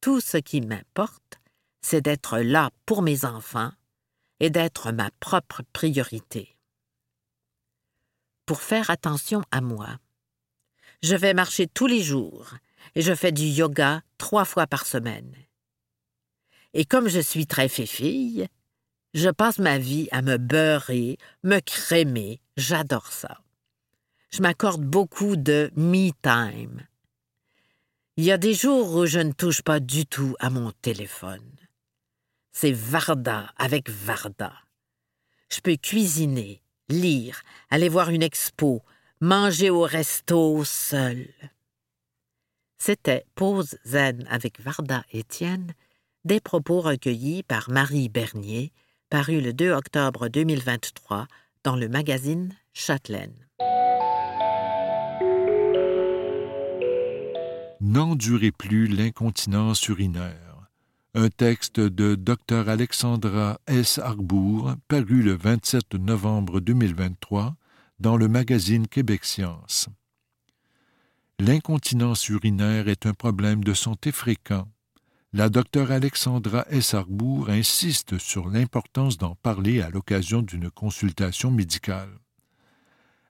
Tout 0.00 0.20
ce 0.20 0.36
qui 0.36 0.60
m'importe, 0.60 1.40
c'est 1.80 2.02
d'être 2.02 2.38
là 2.38 2.70
pour 2.84 3.02
mes 3.02 3.24
enfants 3.24 3.72
et 4.40 4.50
d'être 4.50 4.92
ma 4.92 5.10
propre 5.20 5.62
priorité. 5.72 6.56
Pour 8.46 8.60
faire 8.60 8.90
attention 8.90 9.42
à 9.50 9.60
moi, 9.60 9.98
je 11.02 11.16
vais 11.16 11.34
marcher 11.34 11.66
tous 11.66 11.86
les 11.86 12.02
jours 12.02 12.54
et 12.94 13.02
je 13.02 13.14
fais 13.14 13.32
du 13.32 13.44
yoga 13.44 14.02
trois 14.18 14.44
fois 14.44 14.66
par 14.66 14.86
semaine. 14.86 15.34
Et 16.74 16.84
comme 16.84 17.08
je 17.08 17.20
suis 17.20 17.46
très 17.46 17.68
fille, 17.68 18.46
je 19.14 19.28
passe 19.30 19.58
ma 19.58 19.78
vie 19.78 20.08
à 20.10 20.22
me 20.22 20.36
beurrer, 20.36 21.18
me 21.44 21.60
crémer. 21.60 22.40
J'adore 22.56 23.06
ça. 23.06 23.43
Je 24.34 24.42
m'accorde 24.42 24.82
beaucoup 24.82 25.36
de 25.36 25.70
me 25.76 26.10
time. 26.20 26.84
Il 28.16 28.24
y 28.24 28.32
a 28.32 28.36
des 28.36 28.52
jours 28.52 28.92
où 28.96 29.06
je 29.06 29.20
ne 29.20 29.30
touche 29.30 29.62
pas 29.62 29.78
du 29.78 30.06
tout 30.06 30.34
à 30.40 30.50
mon 30.50 30.72
téléphone. 30.82 31.48
C'est 32.50 32.72
Varda 32.72 33.52
avec 33.56 33.88
Varda. 33.88 34.52
Je 35.52 35.60
peux 35.60 35.76
cuisiner, 35.76 36.62
lire, 36.88 37.42
aller 37.70 37.88
voir 37.88 38.10
une 38.10 38.24
expo, 38.24 38.82
manger 39.20 39.70
au 39.70 39.82
resto 39.82 40.64
seul. 40.64 41.28
C'était 42.76 43.26
Pause 43.36 43.78
Zen 43.84 44.26
avec 44.28 44.58
Varda 44.58 45.04
Étienne 45.12 45.74
des 46.24 46.40
propos 46.40 46.80
recueillis 46.80 47.44
par 47.44 47.70
Marie 47.70 48.08
Bernier, 48.08 48.72
paru 49.10 49.40
le 49.40 49.52
2 49.52 49.70
octobre 49.70 50.26
2023 50.26 51.28
dans 51.62 51.76
le 51.76 51.88
magazine 51.88 52.52
Châtelaine. 52.72 53.43
N'endurez 57.80 58.52
plus 58.52 58.86
l'incontinence 58.86 59.86
urinaire. 59.88 60.68
Un 61.14 61.28
texte 61.28 61.80
de 61.80 62.14
Dr 62.14 62.68
Alexandra 62.68 63.60
S. 63.66 63.98
Arbour, 63.98 64.74
paru 64.88 65.22
le 65.22 65.34
27 65.34 65.94
novembre 65.94 66.60
2023 66.60 67.54
dans 68.00 68.16
le 68.16 68.28
magazine 68.28 68.88
Québec 68.88 69.24
Science. 69.24 69.88
L'incontinence 71.38 72.28
urinaire 72.28 72.88
est 72.88 73.06
un 73.06 73.12
problème 73.12 73.62
de 73.62 73.74
santé 73.74 74.12
fréquent 74.12 74.66
la 75.36 75.48
docteure 75.48 75.90
Alexandra 75.90 76.64
S. 76.70 76.94
Arbour 76.94 77.50
insiste 77.50 78.18
sur 78.18 78.48
l'importance 78.48 79.18
d'en 79.18 79.34
parler 79.34 79.82
à 79.82 79.90
l'occasion 79.90 80.42
d'une 80.42 80.70
consultation 80.70 81.50
médicale. 81.50 82.20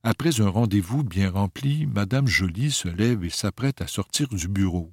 Après 0.06 0.42
un 0.42 0.48
rendez-vous 0.48 1.02
bien 1.02 1.30
rempli, 1.30 1.86
Madame 1.86 2.28
Joly 2.28 2.70
se 2.70 2.88
lève 2.88 3.24
et 3.24 3.30
s'apprête 3.30 3.80
à 3.80 3.86
sortir 3.86 4.28
du 4.28 4.48
bureau. 4.48 4.92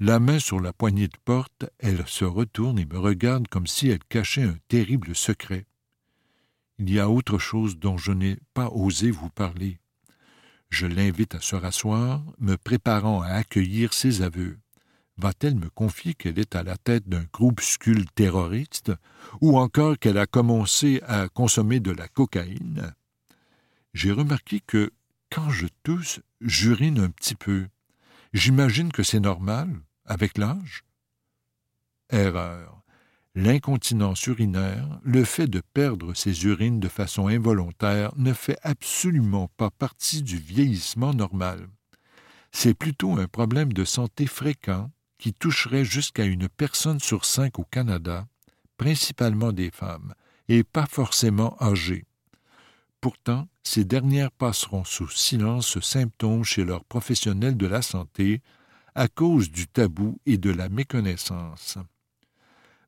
La 0.00 0.18
main 0.18 0.38
sur 0.38 0.60
la 0.60 0.72
poignée 0.72 1.08
de 1.08 1.16
porte, 1.26 1.66
elle 1.78 2.02
se 2.06 2.24
retourne 2.24 2.78
et 2.78 2.86
me 2.86 2.98
regarde 2.98 3.48
comme 3.48 3.66
si 3.66 3.90
elle 3.90 4.02
cachait 4.08 4.44
un 4.44 4.56
terrible 4.68 5.14
secret. 5.14 5.66
Il 6.78 6.90
y 6.90 6.98
a 6.98 7.10
autre 7.10 7.36
chose 7.36 7.78
dont 7.78 7.98
je 7.98 8.12
n'ai 8.12 8.38
pas 8.54 8.70
osé 8.70 9.10
vous 9.10 9.28
parler. 9.28 9.78
Je 10.70 10.86
l'invite 10.86 11.34
à 11.34 11.40
se 11.40 11.54
rasseoir, 11.54 12.24
me 12.38 12.56
préparant 12.56 13.20
à 13.20 13.28
accueillir 13.28 13.92
ses 13.92 14.22
aveux 14.22 14.58
va-t-elle 15.20 15.54
me 15.54 15.68
confier 15.68 16.14
qu'elle 16.14 16.38
est 16.38 16.56
à 16.56 16.62
la 16.62 16.76
tête 16.76 17.08
d'un 17.08 17.24
groupuscule 17.32 18.06
terroriste, 18.14 18.92
ou 19.40 19.58
encore 19.58 19.98
qu'elle 19.98 20.18
a 20.18 20.26
commencé 20.26 21.02
à 21.06 21.28
consommer 21.28 21.78
de 21.78 21.90
la 21.90 22.08
cocaïne? 22.08 22.94
J'ai 23.92 24.12
remarqué 24.12 24.60
que, 24.60 24.92
quand 25.30 25.50
je 25.50 25.66
tousse, 25.82 26.20
j'urine 26.40 27.00
un 27.00 27.10
petit 27.10 27.34
peu. 27.34 27.68
J'imagine 28.32 28.92
que 28.92 29.02
c'est 29.02 29.20
normal, 29.20 29.80
avec 30.04 30.38
l'âge. 30.38 30.84
Erreur. 32.10 32.82
L'incontinence 33.36 34.26
urinaire, 34.26 35.00
le 35.04 35.24
fait 35.24 35.46
de 35.46 35.62
perdre 35.72 36.14
ses 36.14 36.44
urines 36.46 36.80
de 36.80 36.88
façon 36.88 37.28
involontaire, 37.28 38.12
ne 38.16 38.32
fait 38.32 38.58
absolument 38.62 39.48
pas 39.56 39.70
partie 39.70 40.22
du 40.22 40.36
vieillissement 40.36 41.14
normal. 41.14 41.68
C'est 42.50 42.74
plutôt 42.74 43.16
un 43.18 43.28
problème 43.28 43.72
de 43.72 43.84
santé 43.84 44.26
fréquent 44.26 44.90
qui 45.18 45.32
toucherait 45.32 45.84
jusqu'à 45.84 46.24
une 46.24 46.48
personne 46.48 46.98
sur 46.98 47.24
cinq 47.24 47.58
au 47.60 47.64
Canada, 47.64 48.26
principalement 48.76 49.52
des 49.52 49.70
femmes, 49.70 50.14
et 50.48 50.64
pas 50.64 50.86
forcément 50.86 51.56
âgées. 51.60 52.06
Pourtant, 53.00 53.46
ces 53.62 53.84
dernières 53.84 54.32
passeront 54.32 54.84
sous 54.84 55.08
silence 55.08 55.66
ce 55.66 55.80
symptôme 55.80 56.44
chez 56.44 56.64
leurs 56.64 56.84
professionnels 56.84 57.56
de 57.56 57.66
la 57.66 57.82
santé 57.82 58.42
à 58.94 59.08
cause 59.08 59.50
du 59.50 59.68
tabou 59.68 60.18
et 60.26 60.38
de 60.38 60.50
la 60.50 60.68
méconnaissance. 60.68 61.78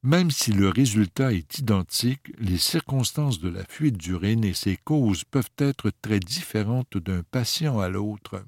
Même 0.02 0.32
si 0.32 0.52
le 0.52 0.68
résultat 0.68 1.32
est 1.32 1.58
identique, 1.58 2.32
les 2.38 2.58
circonstances 2.58 3.38
de 3.38 3.48
la 3.48 3.64
fuite 3.64 3.96
d'urine 3.96 4.44
et 4.44 4.54
ses 4.54 4.76
causes 4.76 5.22
peuvent 5.22 5.52
être 5.58 5.92
très 6.02 6.18
différentes 6.18 6.98
d'un 6.98 7.22
patient 7.22 7.78
à 7.78 7.88
l'autre. 7.88 8.44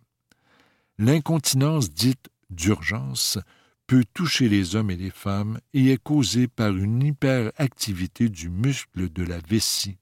L'incontinence 0.99 1.93
dite 1.93 2.29
d'urgence 2.51 3.39
peut 3.87 4.05
toucher 4.15 4.49
les 4.49 4.75
hommes 4.75 4.91
et 4.91 4.97
les 4.97 5.11
femmes 5.11 5.61
et 5.75 5.91
est 5.91 6.03
causé 6.03 6.49
par 6.49 6.71
une 6.71 7.03
hyperactivité 7.03 8.29
du 8.29 8.49
muscle 8.49 9.13
de 9.13 9.23
la 9.23 9.39
vessie. 9.39 9.99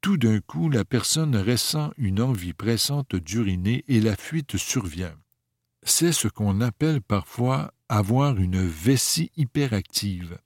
Tout 0.00 0.16
d'un 0.16 0.40
coup, 0.40 0.70
la 0.70 0.84
personne 0.84 1.36
ressent 1.36 1.92
une 1.98 2.22
envie 2.22 2.54
pressante 2.54 3.16
d'uriner 3.16 3.84
et 3.86 4.00
la 4.00 4.16
fuite 4.16 4.56
survient. 4.56 5.14
C'est 5.82 6.12
ce 6.12 6.26
qu'on 6.26 6.62
appelle 6.62 7.02
parfois 7.02 7.74
avoir 7.90 8.38
une 8.38 8.64
vessie 8.66 9.30
hyperactive. 9.36 10.38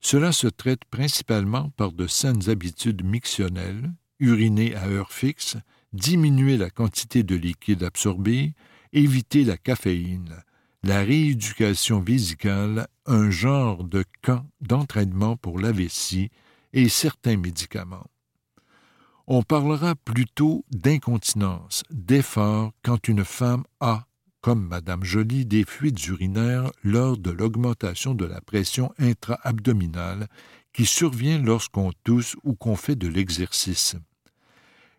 Cela 0.00 0.32
se 0.32 0.48
traite 0.48 0.84
principalement 0.86 1.70
par 1.70 1.92
de 1.92 2.08
saines 2.08 2.50
habitudes 2.50 3.04
mictionnelles, 3.04 3.92
uriner 4.18 4.74
à 4.74 4.88
heure 4.88 5.12
fixe, 5.12 5.56
diminuer 5.92 6.56
la 6.56 6.70
quantité 6.70 7.22
de 7.22 7.36
liquide 7.36 7.84
absorbé, 7.84 8.54
éviter 8.92 9.44
la 9.44 9.56
caféine, 9.56 10.42
la 10.82 11.02
rééducation 11.02 12.00
vésicale, 12.00 12.88
un 13.06 13.30
genre 13.30 13.84
de 13.84 14.04
camp 14.22 14.46
d'entraînement 14.60 15.36
pour 15.36 15.60
la 15.60 15.70
vessie 15.70 16.30
et 16.72 16.88
certains 16.88 17.36
médicaments. 17.36 18.06
On 19.26 19.42
parlera 19.42 19.94
plutôt 19.94 20.64
d'incontinence, 20.70 21.82
d'effort 21.90 22.72
quand 22.82 23.08
une 23.08 23.24
femme 23.24 23.64
a, 23.80 24.06
comme 24.40 24.66
Madame 24.66 25.04
Joly, 25.04 25.46
des 25.46 25.64
fuites 25.64 26.06
urinaires 26.06 26.70
lors 26.82 27.16
de 27.16 27.30
l'augmentation 27.30 28.14
de 28.14 28.24
la 28.24 28.40
pression 28.40 28.92
intra-abdominale 28.98 30.28
qui 30.72 30.86
survient 30.86 31.38
lorsqu'on 31.38 31.92
tousse 32.04 32.36
ou 32.44 32.54
qu'on 32.54 32.76
fait 32.76 32.96
de 32.96 33.08
l'exercice. 33.08 33.96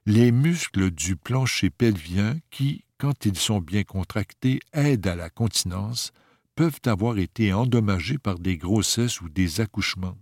Les 0.06 0.32
muscles 0.32 0.92
du 0.92 1.16
plancher 1.16 1.70
pelvien 1.70 2.38
qui, 2.50 2.86
quand 2.98 3.26
ils 3.26 3.38
sont 3.38 3.60
bien 3.60 3.84
contractés, 3.84 4.60
aident 4.74 5.08
à 5.08 5.16
la 5.16 5.30
continence, 5.30 6.12
peuvent 6.56 6.82
avoir 6.86 7.18
été 7.18 7.54
endommagés 7.54 8.18
par 8.18 8.40
des 8.40 8.58
grossesses 8.58 9.22
ou 9.22 9.30
des 9.30 9.62
accouchements. 9.62 10.18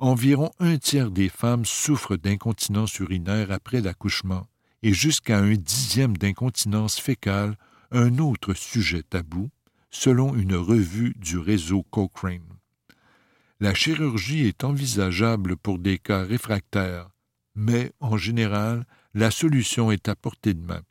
Environ 0.00 0.52
un 0.60 0.78
tiers 0.78 1.10
des 1.10 1.28
femmes 1.28 1.64
souffrent 1.64 2.16
d'incontinence 2.16 2.96
urinaire 3.00 3.50
après 3.50 3.80
l'accouchement, 3.80 4.46
et 4.84 4.92
jusqu'à 4.92 5.38
un 5.38 5.54
dixième 5.54 6.16
d'incontinence 6.16 7.00
fécale, 7.00 7.56
un 7.90 8.18
autre 8.18 8.54
sujet 8.54 9.02
tabou, 9.02 9.50
selon 9.90 10.36
une 10.36 10.54
revue 10.54 11.14
du 11.16 11.36
réseau 11.36 11.82
Cochrane. 11.82 12.58
La 13.58 13.74
chirurgie 13.74 14.46
est 14.46 14.62
envisageable 14.62 15.56
pour 15.56 15.80
des 15.80 15.98
cas 15.98 16.22
réfractaires, 16.22 17.10
mais 17.56 17.90
en 17.98 18.16
général, 18.16 18.86
la 19.14 19.32
solution 19.32 19.90
est 19.90 20.08
à 20.08 20.14
portée 20.14 20.54
de 20.54 20.64
main. 20.64 20.82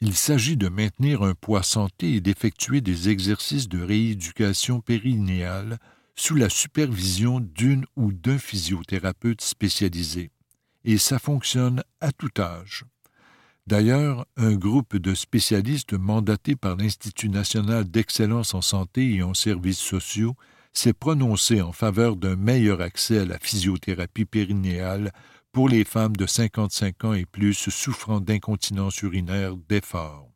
Il 0.00 0.14
s'agit 0.14 0.56
de 0.56 0.68
maintenir 0.68 1.22
un 1.22 1.34
poids 1.34 1.64
santé 1.64 2.14
et 2.14 2.20
d'effectuer 2.20 2.80
des 2.80 3.08
exercices 3.08 3.68
de 3.68 3.82
rééducation 3.82 4.80
périnéale 4.80 5.78
sous 6.16 6.34
la 6.34 6.48
supervision 6.48 7.40
d'une 7.40 7.84
ou 7.94 8.12
d'un 8.12 8.38
physiothérapeute 8.38 9.42
spécialisé. 9.42 10.30
Et 10.84 10.98
ça 10.98 11.18
fonctionne 11.18 11.82
à 12.00 12.12
tout 12.12 12.30
âge. 12.38 12.84
D'ailleurs, 13.66 14.26
un 14.36 14.54
groupe 14.54 14.96
de 14.96 15.14
spécialistes 15.14 15.94
mandatés 15.94 16.54
par 16.54 16.76
l'Institut 16.76 17.28
national 17.28 17.84
d'excellence 17.90 18.54
en 18.54 18.62
santé 18.62 19.14
et 19.14 19.22
en 19.22 19.34
services 19.34 19.80
sociaux 19.80 20.36
s'est 20.72 20.92
prononcé 20.92 21.60
en 21.60 21.72
faveur 21.72 22.16
d'un 22.16 22.36
meilleur 22.36 22.80
accès 22.80 23.18
à 23.18 23.24
la 23.24 23.38
physiothérapie 23.38 24.24
périnéale 24.24 25.12
pour 25.50 25.68
les 25.68 25.84
femmes 25.84 26.14
de 26.16 26.26
55 26.26 27.04
ans 27.04 27.12
et 27.14 27.26
plus 27.26 27.54
souffrant 27.54 28.20
d'incontinence 28.20 29.00
urinaire 29.02 29.56
d'effort. 29.56 30.30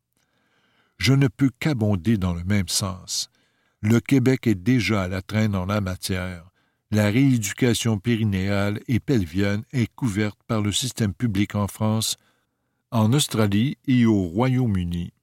Je 0.99 1.13
ne 1.13 1.29
peux 1.29 1.51
qu'abonder 1.61 2.17
dans 2.17 2.35
le 2.35 2.45
même 2.45 2.69
sens. 2.69 3.30
Le 3.83 3.99
Québec 3.99 4.47
est 4.47 4.55
déjà 4.55 5.05
à 5.05 5.09
la 5.09 5.23
traîne 5.23 5.57
en 5.57 5.65
la 5.65 5.81
matière. 5.81 6.51
La 6.91 7.07
rééducation 7.07 7.99
périnéale 7.99 8.81
et 8.89 9.01
pelvienne 9.01 9.63
est 9.73 9.91
couverte 9.95 10.39
par 10.47 10.61
le 10.61 10.71
système 10.71 11.15
public 11.15 11.55
en 11.55 11.67
France, 11.67 12.17
en 12.91 13.15
Australie 13.15 13.79
et 13.87 14.05
au 14.05 14.25
Royaume-Uni. 14.25 15.15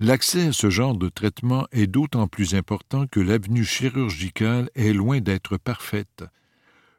L'accès 0.00 0.46
à 0.46 0.52
ce 0.52 0.70
genre 0.70 0.96
de 0.96 1.10
traitement 1.10 1.66
est 1.70 1.86
d'autant 1.86 2.28
plus 2.28 2.54
important 2.54 3.06
que 3.06 3.20
l'avenue 3.20 3.64
chirurgicale 3.64 4.70
est 4.74 4.94
loin 4.94 5.20
d'être 5.20 5.58
parfaite. 5.58 6.24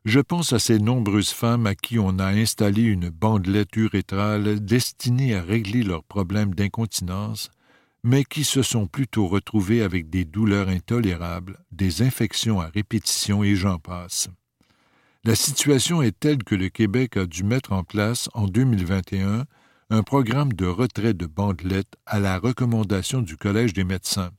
Je 0.05 0.19
pense 0.19 0.53
à 0.53 0.59
ces 0.59 0.77
nombreuses 0.77 1.31
femmes 1.31 1.65
à 1.65 1.73
qui 1.73 1.97
on 1.97 2.19
a 2.19 2.27
installé 2.27 2.83
une 2.83 3.09
bandelette 3.09 3.75
urétrale 3.77 4.63
destinée 4.63 5.33
à 5.33 5.41
régler 5.41 5.81
leurs 5.81 6.03
problèmes 6.03 6.53
d'incontinence, 6.53 7.49
mais 8.03 8.23
qui 8.23 8.43
se 8.43 8.61
sont 8.61 8.87
plutôt 8.87 9.27
retrouvées 9.27 9.81
avec 9.81 10.09
des 10.09 10.25
douleurs 10.25 10.69
intolérables, 10.69 11.59
des 11.71 12.01
infections 12.01 12.59
à 12.59 12.67
répétition 12.67 13.43
et 13.43 13.55
j'en 13.55 13.79
passe. 13.79 14.29
La 15.23 15.35
situation 15.35 16.01
est 16.01 16.19
telle 16.19 16.43
que 16.43 16.55
le 16.55 16.69
Québec 16.69 17.15
a 17.17 17.25
dû 17.25 17.43
mettre 17.43 17.71
en 17.71 17.83
place 17.83 18.29
en 18.33 18.47
2021 18.47 19.45
un 19.89 20.03
programme 20.03 20.53
de 20.53 20.65
retrait 20.65 21.13
de 21.13 21.25
bandelettes 21.25 21.95
à 22.05 22.19
la 22.19 22.39
recommandation 22.39 23.21
du 23.21 23.37
Collège 23.37 23.73
des 23.73 23.83
médecins 23.83 24.31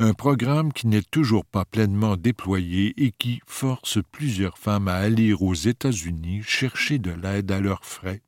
un 0.00 0.14
programme 0.14 0.72
qui 0.72 0.86
n'est 0.86 1.02
toujours 1.02 1.44
pas 1.44 1.64
pleinement 1.64 2.16
déployé 2.16 2.94
et 3.04 3.10
qui 3.10 3.40
force 3.46 3.98
plusieurs 4.12 4.56
femmes 4.56 4.86
à 4.86 4.94
aller 4.94 5.32
aux 5.32 5.54
États-Unis 5.54 6.42
chercher 6.44 7.00
de 7.00 7.10
l'aide 7.10 7.50
à 7.50 7.60
leurs 7.60 7.84
frais. 7.84 8.22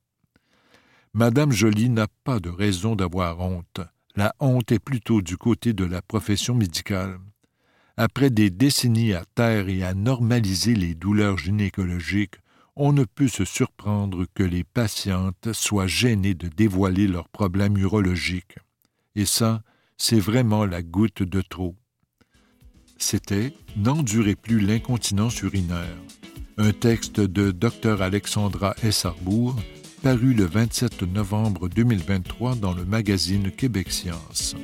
Madame 1.14 1.52
Joly 1.52 1.88
n'a 1.88 2.08
pas 2.24 2.40
de 2.40 2.50
raison 2.50 2.96
d'avoir 2.96 3.38
honte. 3.40 3.80
La 4.16 4.35
honte 4.40 4.73
est 4.73 4.79
plutôt 4.79 5.23
du 5.23 5.37
côté 5.37 5.73
de 5.73 5.85
la 5.85 6.03
profession 6.03 6.55
médicale. 6.55 7.18
Après 7.96 8.31
des 8.31 8.51
décennies 8.51 9.12
à 9.12 9.25
taire 9.35 9.68
et 9.68 9.83
à 9.83 9.94
normaliser 9.94 10.75
les 10.75 10.94
douleurs 10.94 11.38
gynécologiques, 11.38 12.37
on 12.77 12.92
ne 12.92 13.05
peut 13.05 13.29
se 13.29 13.44
surprendre 13.44 14.27
que 14.35 14.42
les 14.42 14.64
patientes 14.64 15.53
soient 15.53 15.87
gênées 15.87 16.35
de 16.35 16.49
dévoiler 16.49 17.07
leurs 17.07 17.29
problèmes 17.29 17.77
urologiques. 17.77 18.57
Et 19.16 19.27
ça, 19.27 19.62
c'est 19.96 20.20
vraiment 20.20 20.64
la 20.64 20.83
goutte 20.83 21.23
de 21.23 21.42
trop. 21.42 21.77
C'était 22.96 23.55
N'endurez 23.77 24.35
plus 24.35 24.61
l'incontinence 24.61 25.40
urinaire, 25.42 25.96
un 26.57 26.73
texte 26.73 27.20
de 27.20 27.51
Dr 27.51 28.03
Alexandra 28.03 28.75
S. 28.83 29.05
Arbour, 29.05 29.57
paru 30.02 30.32
le 30.32 30.44
27 30.44 31.02
novembre 31.02 31.68
2023 31.68 32.54
dans 32.54 32.72
le 32.72 32.84
magazine 32.84 33.50
Québec 33.50 33.90
Science. 33.90 34.56